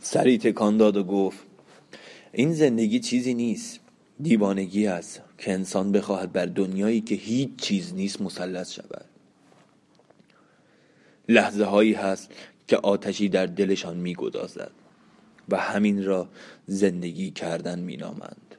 سری 0.00 0.38
تکان 0.38 0.76
داد 0.76 0.96
و 0.96 1.04
گفت 1.04 1.49
این 2.32 2.52
زندگی 2.52 3.00
چیزی 3.00 3.34
نیست. 3.34 3.80
دیوانگی 4.22 4.86
است 4.86 5.22
که 5.38 5.52
انسان 5.52 5.92
بخواهد 5.92 6.32
بر 6.32 6.46
دنیایی 6.46 7.00
که 7.00 7.14
هیچ 7.14 7.56
چیز 7.56 7.94
نیست 7.94 8.20
مسلط 8.20 8.70
شود. 8.70 9.04
لحظه 11.28 11.64
هایی 11.64 11.92
هست 11.92 12.30
که 12.66 12.76
آتشی 12.76 13.28
در 13.28 13.46
دلشان 13.46 13.96
میگدازد 13.96 14.70
و 15.48 15.56
همین 15.56 16.04
را 16.04 16.28
زندگی 16.66 17.30
کردن 17.30 17.78
مینامند. 17.78 18.56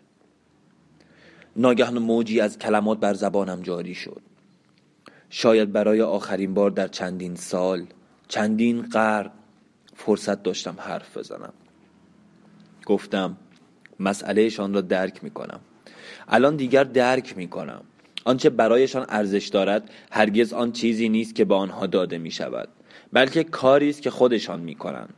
ناگهان 1.56 2.00
موجی 2.00 2.40
از 2.42 2.60
کلمات 2.60 3.00
بر 3.00 3.14
زبانم 3.14 3.62
جاری 3.62 3.96
شد. 3.96 4.22
شاید 5.30 5.72
برای 5.72 6.02
آخرین 6.02 6.54
بار 6.54 6.72
در 6.72 6.88
چندین 6.88 7.36
سال 7.36 7.86
چندین 8.28 8.82
قرن 8.82 9.32
فرصت 9.96 10.44
داشتم 10.44 10.76
حرف 10.80 11.18
بزنم. 11.18 11.54
گفتم 12.86 13.38
مسئلهشان 14.02 14.74
را 14.74 14.82
درک 14.82 15.24
می 15.24 15.30
کنم 15.30 15.60
الان 16.28 16.56
دیگر 16.56 16.84
درک 16.84 17.38
می 17.38 17.48
کنم 17.48 17.82
آنچه 18.26 18.50
برایشان 18.50 19.06
ارزش 19.10 19.48
دارد 19.48 19.90
هرگز 20.12 20.54
آن 20.54 20.72
چیزی 20.72 21.10
نیست 21.10 21.36
که 21.36 21.46
به 21.46 21.56
آنها 21.56 21.86
داده 21.86 22.18
می 22.18 22.32
شود 22.32 22.70
بلکه 23.14 23.44
کاری 23.44 23.90
است 23.90 24.02
که 24.02 24.10
خودشان 24.10 24.60
می 24.60 24.76
کنند 24.76 25.14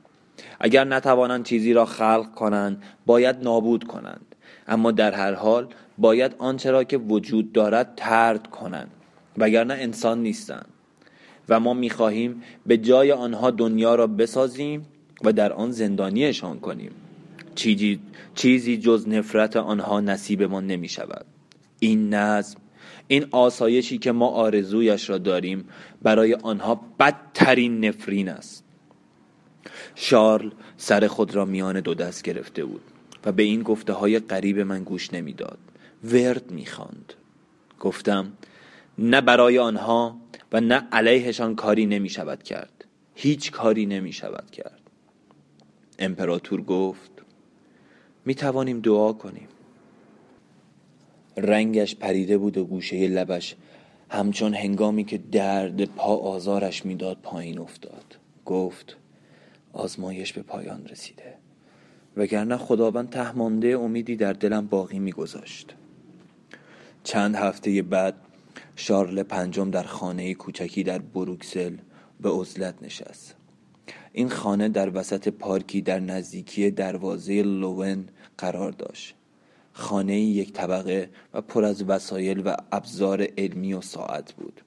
اگر 0.59 0.83
نتوانند 0.83 1.43
چیزی 1.43 1.73
را 1.73 1.85
خلق 1.85 2.33
کنند 2.35 2.83
باید 3.05 3.43
نابود 3.43 3.83
کنند. 3.83 4.35
اما 4.67 4.91
در 4.91 5.11
هر 5.11 5.33
حال 5.33 5.67
باید 5.97 6.35
آنچه 6.37 6.71
را 6.71 6.83
که 6.83 6.97
وجود 6.97 7.51
دارد 7.51 7.93
ترد 7.95 8.47
کنند 8.47 8.91
وگرنه 9.37 9.73
انسان 9.73 10.21
نیستند. 10.21 10.65
و 11.49 11.59
ما 11.59 11.73
می‌خواهیم 11.73 12.43
به 12.65 12.77
جای 12.77 13.11
آنها 13.11 13.51
دنیا 13.51 13.95
را 13.95 14.07
بسازیم 14.07 14.85
و 15.23 15.33
در 15.33 15.53
آن 15.53 15.71
زندانیشان 15.71 16.59
کنیم. 16.59 16.91
چیزی, 17.55 17.99
چیزی 18.35 18.77
جز 18.77 19.07
نفرت 19.07 19.57
آنها 19.57 19.99
نصیبمان 19.99 20.67
نمی 20.67 20.89
شود 20.89 21.25
این 21.79 22.13
نظم 22.13 22.59
این 23.07 23.25
آسایشی 23.31 23.97
که 23.97 24.11
ما 24.11 24.27
آرزویش 24.27 25.09
را 25.09 25.17
داریم 25.17 25.65
برای 26.01 26.33
آنها 26.33 26.81
بدترین 26.99 27.85
نفرین 27.85 28.29
است. 28.29 28.63
شارل 29.95 30.51
سر 30.77 31.07
خود 31.07 31.35
را 31.35 31.45
میان 31.45 31.79
دو 31.79 31.93
دست 31.93 32.23
گرفته 32.23 32.65
بود 32.65 32.81
و 33.25 33.31
به 33.31 33.43
این 33.43 33.63
گفته 33.63 33.93
های 33.93 34.19
قریب 34.19 34.59
من 34.59 34.83
گوش 34.83 35.13
نمی‌داد. 35.13 35.57
ورد 36.03 36.51
می‌خواند. 36.51 37.13
گفتم 37.79 38.33
نه 38.97 39.21
برای 39.21 39.59
آنها 39.59 40.17
و 40.51 40.61
نه 40.61 40.87
علیهشان 40.91 41.55
کاری 41.55 41.85
نمی 41.85 42.09
شود 42.09 42.43
کرد. 42.43 42.85
هیچ 43.15 43.51
کاری 43.51 43.85
نمی 43.85 44.13
شود 44.13 44.51
کرد. 44.51 44.81
امپراتور 45.99 46.61
گفت 46.61 47.12
می 48.25 48.35
توانیم 48.35 48.79
دعا 48.79 49.13
کنیم. 49.13 49.47
رنگش 51.37 51.95
پریده 51.95 52.37
بود 52.37 52.57
و 52.57 52.65
گوشه 52.65 53.07
لبش. 53.07 53.55
همچون 54.09 54.53
هنگامی 54.53 55.03
که 55.03 55.17
درد 55.17 55.85
پا 55.85 56.17
آزارش 56.17 56.85
می‌داد 56.85 57.17
پایین 57.23 57.59
افتاد. 57.59 58.17
گفت 58.45 58.97
آزمایش 59.73 60.33
به 60.33 60.41
پایان 60.41 60.85
رسیده. 60.85 61.33
وگرنه 62.17 62.57
خداوند 62.57 63.09
تهمانده 63.09 63.67
امیدی 63.67 64.15
در 64.15 64.33
دلم 64.33 64.67
باقی 64.67 64.99
میگذاشت. 64.99 65.75
چند 67.03 67.35
هفته 67.35 67.81
بعد 67.81 68.15
شارل 68.75 69.23
پنجم 69.23 69.71
در 69.71 69.83
خانه 69.83 70.33
کوچکی 70.33 70.83
در 70.83 70.99
بروکسل 70.99 71.77
به 72.21 72.29
عزلت 72.29 72.75
نشست. 72.81 73.35
این 74.13 74.29
خانه 74.29 74.69
در 74.69 74.97
وسط 74.97 75.27
پارکی 75.27 75.81
در 75.81 75.99
نزدیکی 75.99 76.71
دروازه 76.71 77.43
لوون 77.43 78.05
قرار 78.37 78.71
داشت. 78.71 79.15
خانه 79.73 80.19
یک 80.19 80.53
طبقه 80.53 81.09
و 81.33 81.41
پر 81.41 81.63
از 81.63 81.83
وسایل 81.83 82.41
و 82.45 82.55
ابزار 82.71 83.27
علمی 83.37 83.73
و 83.73 83.81
ساعت 83.81 84.33
بود. 84.33 84.61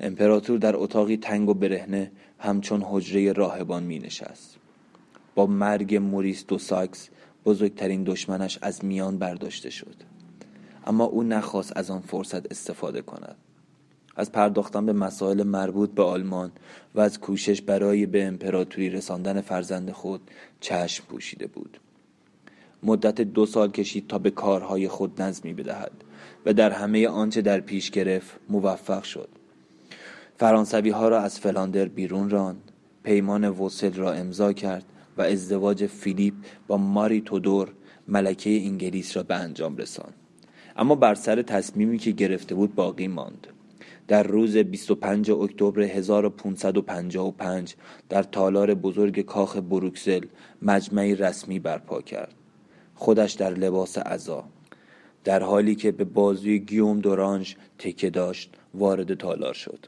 امپراتور 0.00 0.58
در 0.58 0.76
اتاقی 0.76 1.16
تنگ 1.16 1.48
و 1.48 1.54
برهنه 1.54 2.10
همچون 2.38 2.84
حجره 2.90 3.32
راهبان 3.32 3.82
می 3.82 3.98
نشست 3.98 4.58
با 5.34 5.46
مرگ 5.46 5.94
موریس 5.94 6.46
دو 6.46 6.58
ساکس 6.58 7.08
بزرگترین 7.44 8.04
دشمنش 8.04 8.58
از 8.62 8.84
میان 8.84 9.18
برداشته 9.18 9.70
شد. 9.70 9.94
اما 10.86 11.04
او 11.04 11.22
نخواست 11.22 11.76
از 11.76 11.90
آن 11.90 12.00
فرصت 12.00 12.50
استفاده 12.50 13.02
کند. 13.02 13.36
از 14.16 14.32
پرداختن 14.32 14.86
به 14.86 14.92
مسائل 14.92 15.42
مربوط 15.42 15.90
به 15.90 16.02
آلمان 16.02 16.52
و 16.94 17.00
از 17.00 17.20
کوشش 17.20 17.62
برای 17.62 18.06
به 18.06 18.26
امپراتوری 18.26 18.90
رساندن 18.90 19.40
فرزند 19.40 19.90
خود 19.90 20.30
چشم 20.60 21.04
پوشیده 21.04 21.46
بود. 21.46 21.80
مدت 22.82 23.20
دو 23.20 23.46
سال 23.46 23.70
کشید 23.70 24.06
تا 24.06 24.18
به 24.18 24.30
کارهای 24.30 24.88
خود 24.88 25.22
نظمی 25.22 25.52
بدهد 25.52 25.92
و 26.46 26.52
در 26.52 26.70
همه 26.70 27.08
آنچه 27.08 27.42
در 27.42 27.60
پیش 27.60 27.90
گرفت 27.90 28.40
موفق 28.48 29.02
شد. 29.02 29.28
فرانسوی 30.36 30.90
ها 30.90 31.08
را 31.08 31.20
از 31.20 31.40
فلاندر 31.40 31.84
بیرون 31.84 32.30
راند 32.30 32.72
پیمان 33.02 33.48
وسل 33.48 33.92
را 33.92 34.12
امضا 34.12 34.52
کرد 34.52 34.84
و 35.16 35.22
ازدواج 35.22 35.86
فیلیپ 35.86 36.34
با 36.66 36.76
ماری 36.76 37.20
تودور 37.20 37.68
ملکه 38.08 38.50
انگلیس 38.50 39.16
را 39.16 39.22
به 39.22 39.34
انجام 39.34 39.76
رساند. 39.76 40.14
اما 40.76 40.94
بر 40.94 41.14
سر 41.14 41.42
تصمیمی 41.42 41.98
که 41.98 42.10
گرفته 42.10 42.54
بود 42.54 42.74
باقی 42.74 43.08
ماند. 43.08 43.46
در 44.08 44.22
روز 44.22 44.56
25 44.56 45.30
اکتبر 45.30 45.80
1555 45.82 47.74
در 48.08 48.22
تالار 48.22 48.74
بزرگ 48.74 49.20
کاخ 49.20 49.56
بروکسل 49.56 50.26
مجمعی 50.62 51.14
رسمی 51.14 51.58
برپا 51.58 52.00
کرد. 52.00 52.37
خودش 52.98 53.32
در 53.32 53.54
لباس 53.54 53.98
عزا 53.98 54.44
در 55.24 55.42
حالی 55.42 55.74
که 55.74 55.92
به 55.92 56.04
بازوی 56.04 56.58
گیوم 56.58 57.00
دورانج 57.00 57.56
تکه 57.78 58.10
داشت 58.10 58.54
وارد 58.74 59.14
تالار 59.14 59.54
شد. 59.54 59.86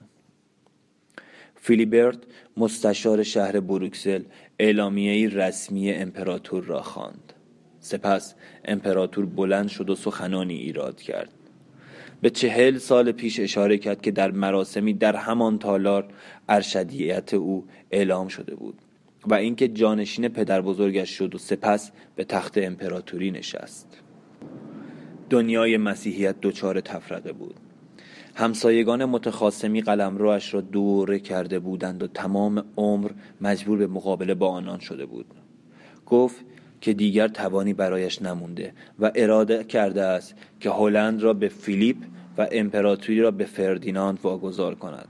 فیلیبرت 1.54 2.18
مستشار 2.56 3.22
شهر 3.22 3.60
بروکسل 3.60 4.22
اعلامیه 4.58 5.28
رسمی 5.28 5.92
امپراتور 5.92 6.64
را 6.64 6.82
خواند. 6.82 7.32
سپس 7.80 8.34
امپراتور 8.64 9.26
بلند 9.26 9.68
شد 9.68 9.90
و 9.90 9.94
سخنانی 9.94 10.54
ایراد 10.54 11.00
کرد. 11.00 11.30
به 12.20 12.30
چهل 12.30 12.78
سال 12.78 13.12
پیش 13.12 13.40
اشاره 13.40 13.78
کرد 13.78 14.02
که 14.02 14.10
در 14.10 14.30
مراسمی 14.30 14.94
در 14.94 15.16
همان 15.16 15.58
تالار 15.58 16.08
ارشدیت 16.48 17.34
او 17.34 17.66
اعلام 17.90 18.28
شده 18.28 18.54
بود. 18.54 18.78
و 19.26 19.34
اینکه 19.34 19.68
جانشین 19.68 20.28
پدر 20.28 20.60
بزرگش 20.60 21.10
شد 21.10 21.34
و 21.34 21.38
سپس 21.38 21.90
به 22.16 22.24
تخت 22.24 22.58
امپراتوری 22.58 23.30
نشست. 23.30 24.00
دنیای 25.30 25.76
مسیحیت 25.76 26.34
دچار 26.42 26.80
تفرقه 26.80 27.32
بود. 27.32 27.54
همسایگان 28.34 29.04
متخاصمی 29.04 29.80
قلمروش 29.80 30.54
را 30.54 30.60
دوره 30.60 31.18
کرده 31.18 31.58
بودند 31.58 32.02
و 32.02 32.06
تمام 32.06 32.64
عمر 32.76 33.10
مجبور 33.40 33.78
به 33.78 33.86
مقابله 33.86 34.34
با 34.34 34.48
آنان 34.48 34.78
شده 34.78 35.06
بود. 35.06 35.26
گفت 36.06 36.44
که 36.80 36.92
دیگر 36.92 37.28
توانی 37.28 37.72
برایش 37.74 38.22
نمونده 38.22 38.72
و 38.98 39.12
اراده 39.14 39.64
کرده 39.64 40.02
است 40.02 40.34
که 40.60 40.70
هلند 40.70 41.22
را 41.22 41.32
به 41.32 41.48
فیلیپ 41.48 41.96
و 42.38 42.48
امپراتوری 42.52 43.20
را 43.20 43.30
به 43.30 43.44
فردیناند 43.44 44.18
واگذار 44.22 44.74
کند. 44.74 45.08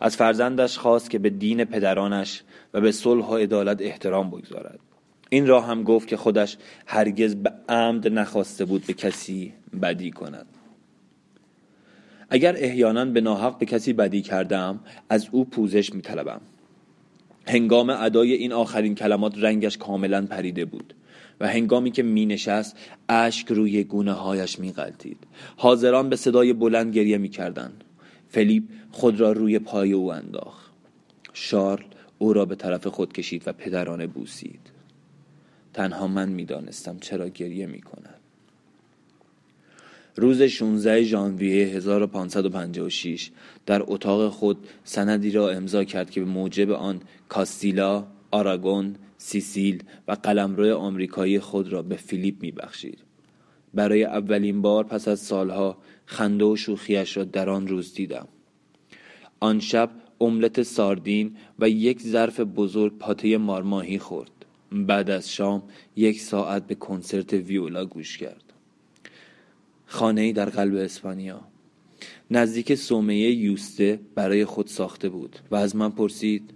از 0.00 0.16
فرزندش 0.16 0.78
خواست 0.78 1.10
که 1.10 1.18
به 1.18 1.30
دین 1.30 1.64
پدرانش 1.64 2.42
و 2.74 2.80
به 2.80 2.92
صلح 2.92 3.26
و 3.26 3.36
عدالت 3.36 3.82
احترام 3.82 4.30
بگذارد 4.30 4.78
این 5.30 5.46
را 5.46 5.60
هم 5.60 5.82
گفت 5.82 6.08
که 6.08 6.16
خودش 6.16 6.56
هرگز 6.86 7.34
به 7.34 7.52
عمد 7.68 8.08
نخواسته 8.08 8.64
بود 8.64 8.86
به 8.86 8.92
کسی 8.92 9.52
بدی 9.82 10.10
کند 10.10 10.46
اگر 12.30 12.56
احیانا 12.58 13.04
به 13.04 13.20
ناحق 13.20 13.58
به 13.58 13.66
کسی 13.66 13.92
بدی 13.92 14.22
کردم 14.22 14.80
از 15.08 15.28
او 15.32 15.44
پوزش 15.44 15.94
می 15.94 16.02
طلبم. 16.02 16.40
هنگام 17.46 17.90
ادای 17.90 18.32
این 18.32 18.52
آخرین 18.52 18.94
کلمات 18.94 19.34
رنگش 19.36 19.78
کاملا 19.78 20.26
پریده 20.26 20.64
بود 20.64 20.94
و 21.40 21.48
هنگامی 21.48 21.90
که 21.90 22.02
می 22.02 22.26
نشست 22.26 22.76
اشک 23.08 23.48
روی 23.48 23.84
گونه 23.84 24.12
هایش 24.12 24.58
می 24.58 24.72
غلطید. 24.72 25.18
حاضران 25.56 26.08
به 26.08 26.16
صدای 26.16 26.52
بلند 26.52 26.94
گریه 26.94 27.18
می 27.18 27.28
کردن. 27.28 27.72
فلیپ 28.28 28.62
خود 28.90 29.20
را 29.20 29.32
روی 29.32 29.58
پای 29.58 29.92
او 29.92 30.12
انداخت 30.12 30.72
شارل 31.32 31.82
او 32.18 32.32
را 32.32 32.44
به 32.44 32.54
طرف 32.54 32.86
خود 32.86 33.12
کشید 33.12 33.42
و 33.46 33.52
پدرانه 33.52 34.06
بوسید 34.06 34.60
تنها 35.72 36.06
من 36.06 36.28
می‌دانستم 36.28 36.98
چرا 36.98 37.28
گریه 37.28 37.66
می 37.66 37.80
کند 37.80 38.18
روز 40.16 40.42
16 40.42 41.02
ژانویه 41.02 41.66
1556 41.66 43.30
در 43.66 43.82
اتاق 43.86 44.28
خود 44.28 44.68
سندی 44.84 45.30
را 45.30 45.50
امضا 45.50 45.84
کرد 45.84 46.10
که 46.10 46.20
به 46.20 46.26
موجب 46.26 46.70
آن 46.70 47.00
کاستیلا، 47.28 48.06
آراگون، 48.30 48.96
سیسیل 49.18 49.82
و 50.08 50.12
قلمرو 50.12 50.76
آمریکایی 50.76 51.38
خود 51.38 51.72
را 51.72 51.82
به 51.82 51.96
فیلیپ 51.96 52.42
میبخشید. 52.42 52.98
برای 53.74 54.04
اولین 54.04 54.62
بار 54.62 54.84
پس 54.84 55.08
از 55.08 55.20
سالها 55.20 55.78
خنده 56.06 56.44
و 56.44 56.56
شوخیش 56.56 57.16
را 57.16 57.24
در 57.24 57.50
آن 57.50 57.68
روز 57.68 57.94
دیدم. 57.94 58.28
آن 59.40 59.60
شب 59.60 59.90
املت 60.20 60.62
ساردین 60.62 61.36
و 61.58 61.68
یک 61.68 62.02
ظرف 62.02 62.40
بزرگ 62.40 62.98
پاته 62.98 63.38
مارماهی 63.38 63.98
خورد. 63.98 64.30
بعد 64.72 65.10
از 65.10 65.32
شام 65.32 65.62
یک 65.96 66.20
ساعت 66.20 66.66
به 66.66 66.74
کنسرت 66.74 67.32
ویولا 67.32 67.84
گوش 67.84 68.18
کرد. 68.18 68.52
خانه 69.86 70.20
ای 70.20 70.32
در 70.32 70.50
قلب 70.50 70.74
اسپانیا. 70.74 71.40
نزدیک 72.30 72.74
سومه 72.74 73.16
یوسته 73.16 74.00
برای 74.14 74.44
خود 74.44 74.66
ساخته 74.66 75.08
بود 75.08 75.38
و 75.50 75.56
از 75.56 75.76
من 75.76 75.90
پرسید 75.90 76.50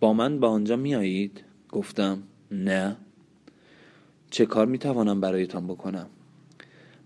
با 0.00 0.12
من 0.12 0.40
به 0.40 0.46
آنجا 0.46 0.76
میایید 0.76 1.44
گفتم 1.70 2.22
نه. 2.50 2.96
چه 4.30 4.46
کار 4.46 4.66
می 4.66 4.78
توانم 4.78 5.20
برایتان 5.20 5.66
بکنم؟ 5.66 6.06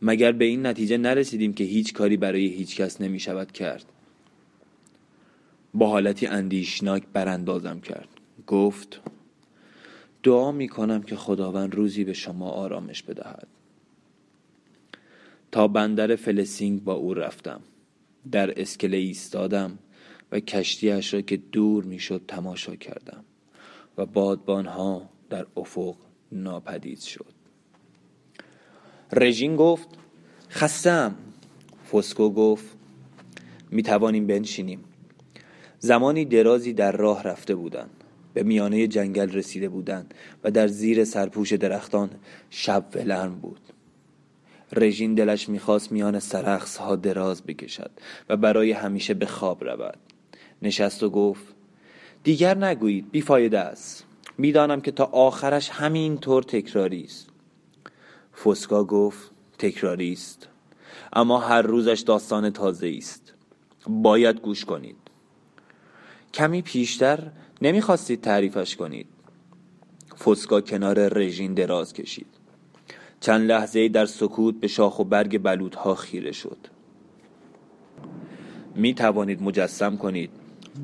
مگر 0.02 0.32
به 0.32 0.44
این 0.44 0.66
نتیجه 0.66 0.98
نرسیدیم 0.98 1.52
که 1.52 1.64
هیچ 1.64 1.92
کاری 1.92 2.16
برای 2.16 2.46
هیچ 2.46 2.76
کس 2.76 3.00
نمی 3.00 3.20
شود 3.20 3.52
کرد؟ 3.52 3.92
با 5.76 5.88
حالتی 5.88 6.26
اندیشناک 6.26 7.02
براندازم 7.12 7.80
کرد. 7.80 8.08
گفت 8.46 9.00
دعا 10.22 10.52
می 10.52 10.68
کنم 10.68 11.02
که 11.02 11.16
خداوند 11.16 11.74
روزی 11.74 12.04
به 12.04 12.12
شما 12.12 12.50
آرامش 12.50 13.02
بدهد. 13.02 13.48
تا 15.52 15.68
بندر 15.68 16.16
فلسینگ 16.16 16.84
با 16.84 16.94
او 16.94 17.14
رفتم. 17.14 17.60
در 18.32 18.60
اسکله 18.60 18.96
ایستادم 18.96 19.78
و 20.32 20.40
کشتیش 20.40 21.14
را 21.14 21.20
که 21.20 21.36
دور 21.36 21.84
می‌شد 21.84 22.22
تماشا 22.28 22.76
کردم 22.76 23.24
و 23.98 24.06
بادبانها 24.06 25.08
در 25.30 25.46
افق 25.56 25.96
ناپدید 26.32 27.00
شد. 27.00 27.32
رژین 29.12 29.56
گفت 29.56 29.88
خستم 30.50 31.14
فسکو 31.92 32.30
گفت 32.30 32.76
می 33.70 33.82
توانیم 33.82 34.26
بنشینیم. 34.26 34.84
زمانی 35.86 36.24
درازی 36.24 36.72
در 36.72 36.92
راه 36.92 37.22
رفته 37.22 37.54
بودند. 37.54 38.04
به 38.34 38.42
میانه 38.42 38.86
جنگل 38.86 39.30
رسیده 39.32 39.68
بودند 39.68 40.14
و 40.44 40.50
در 40.50 40.68
زیر 40.68 41.04
سرپوش 41.04 41.52
درختان 41.52 42.10
شب 42.50 42.84
ولرم 42.94 43.34
بود. 43.34 43.60
رژین 44.72 45.14
دلش 45.14 45.48
می‌خواست 45.48 45.92
میان 45.92 46.18
سرخص 46.18 46.76
ها 46.76 46.96
دراز 46.96 47.42
بکشد 47.42 47.90
و 48.28 48.36
برای 48.36 48.72
همیشه 48.72 49.14
به 49.14 49.26
خواب 49.26 49.64
رود. 49.64 49.98
نشست 50.62 51.02
و 51.02 51.10
گفت 51.10 51.44
دیگر 52.24 52.56
نگویید 52.56 53.10
بیفایده 53.10 53.58
است. 53.58 54.04
می‌دانم 54.38 54.80
که 54.80 54.90
تا 54.90 55.04
آخرش 55.04 55.70
همین 55.70 56.18
طور 56.18 56.42
تکراری 56.42 57.04
است. 57.04 57.28
فسکا 58.44 58.84
گفت 58.84 59.30
تکراری 59.58 60.12
است. 60.12 60.48
اما 61.12 61.38
هر 61.38 61.62
روزش 61.62 62.00
داستان 62.06 62.50
تازه 62.50 62.94
است. 62.98 63.32
باید 63.88 64.40
گوش 64.40 64.64
کنید. 64.64 64.96
کمی 66.36 66.62
پیشتر 66.62 67.30
نمی‌خواستید 67.62 68.20
تعریفش 68.20 68.76
کنید. 68.76 69.06
فسکا 70.24 70.60
کنار 70.60 71.08
رژین 71.08 71.54
دراز 71.54 71.92
کشید. 71.92 72.26
چند 73.20 73.50
لحظه 73.50 73.88
در 73.88 74.06
سکوت 74.06 74.60
به 74.60 74.68
شاخ 74.68 74.98
و 74.98 75.04
برگ 75.04 75.38
بلودها 75.38 75.94
خیره 75.94 76.32
شد. 76.32 76.58
می 78.74 78.94
توانید 78.94 79.42
مجسم 79.42 79.96
کنید 79.96 80.30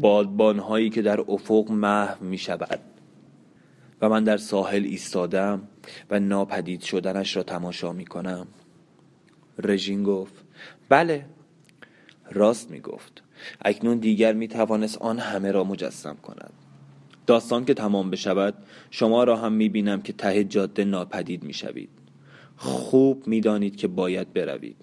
بادبانهایی 0.01 0.91
که 0.91 1.03
در 1.03 1.21
افق 1.21 1.71
محو 1.71 2.25
می 2.25 2.39
شود 2.39 2.81
و 4.01 4.09
من 4.09 4.25
در 4.25 4.37
ساحل 4.37 4.85
ایستادم 4.85 5.69
و 6.11 6.21
ناپدید 6.21 6.81
شدنش 6.83 7.37
را 7.37 7.43
تماشا 7.43 7.93
می 7.93 8.05
کنم 8.05 8.47
رژین 9.59 10.03
گفت 10.03 10.35
بله. 10.89 11.25
راست 12.31 12.71
می 12.71 12.81
گفت 12.81 13.23
اکنون 13.65 13.99
دیگر 13.99 14.33
می 14.33 14.49
توانست 14.49 14.99
آن 14.99 15.19
همه 15.19 15.51
را 15.51 15.65
مجسم 15.65 16.17
کند. 16.23 16.53
داستان 17.27 17.65
که 17.65 17.75
تمام 17.75 18.11
بشود 18.11 18.55
شما 18.91 19.25
را 19.25 19.37
هم 19.37 19.53
می 19.53 19.69
بینم 19.69 20.03
که 20.03 20.13
ته 20.13 20.45
جاده 20.45 20.85
ناپدید 20.85 21.43
می 21.43 21.53
شوید 21.53 21.89
خوب 22.57 23.27
می‌دانید 23.27 23.77
که 23.77 23.89
باید 23.89 24.33
بروید. 24.33 24.77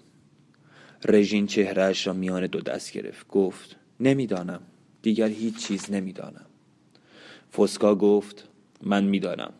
رژین 1.04 1.46
چهرهش 1.46 2.06
را 2.06 2.12
میان 2.12 2.46
دو 2.46 2.60
دست 2.60 2.92
گرفت. 2.92 3.28
گفت 3.28 3.76
نمی‌دانم. 4.00 4.60
دیگر 5.02 5.28
هیچ 5.28 5.66
چیز 5.66 5.92
نمی‌دانم. 5.92 6.46
فسکا 7.56 7.94
گفت 7.94 8.48
من 8.82 9.04
می‌دانم. 9.04 9.52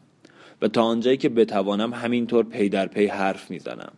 و 0.62 0.68
تا 0.68 0.82
آنجایی 0.82 1.16
که 1.16 1.28
بتوانم 1.28 1.94
همینطور 1.94 2.44
پی 2.44 2.68
در 2.68 2.86
پی 2.86 3.06
حرف 3.06 3.50
می‌زنم. 3.50 3.92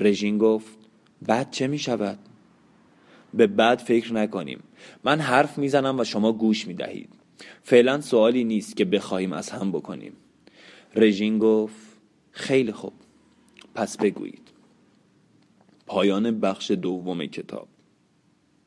رژین 0.00 0.38
گفت 0.38 0.78
بعد 1.22 1.50
چه 1.50 1.66
می 1.66 1.78
شود؟ 1.78 2.18
به 3.34 3.46
بعد 3.46 3.78
فکر 3.78 4.12
نکنیم. 4.12 4.62
من 5.04 5.20
حرف 5.20 5.58
می‌زنم 5.58 5.98
و 5.98 6.04
شما 6.04 6.32
گوش 6.32 6.66
می 6.66 6.74
دهید 6.74 7.08
فعلا 7.62 8.00
سوالی 8.00 8.44
نیست 8.44 8.76
که 8.76 8.84
بخواهیم 8.84 9.32
از 9.32 9.50
هم 9.50 9.72
بکنیم. 9.72 10.12
رژین 10.96 11.38
گفت 11.38 11.76
خیلی 12.30 12.72
خوب. 12.72 12.92
پس 13.74 13.96
بگویید. 13.96 14.48
پایان 15.86 16.40
بخش 16.40 16.70
دوم 16.70 17.26
کتاب. 17.26 17.68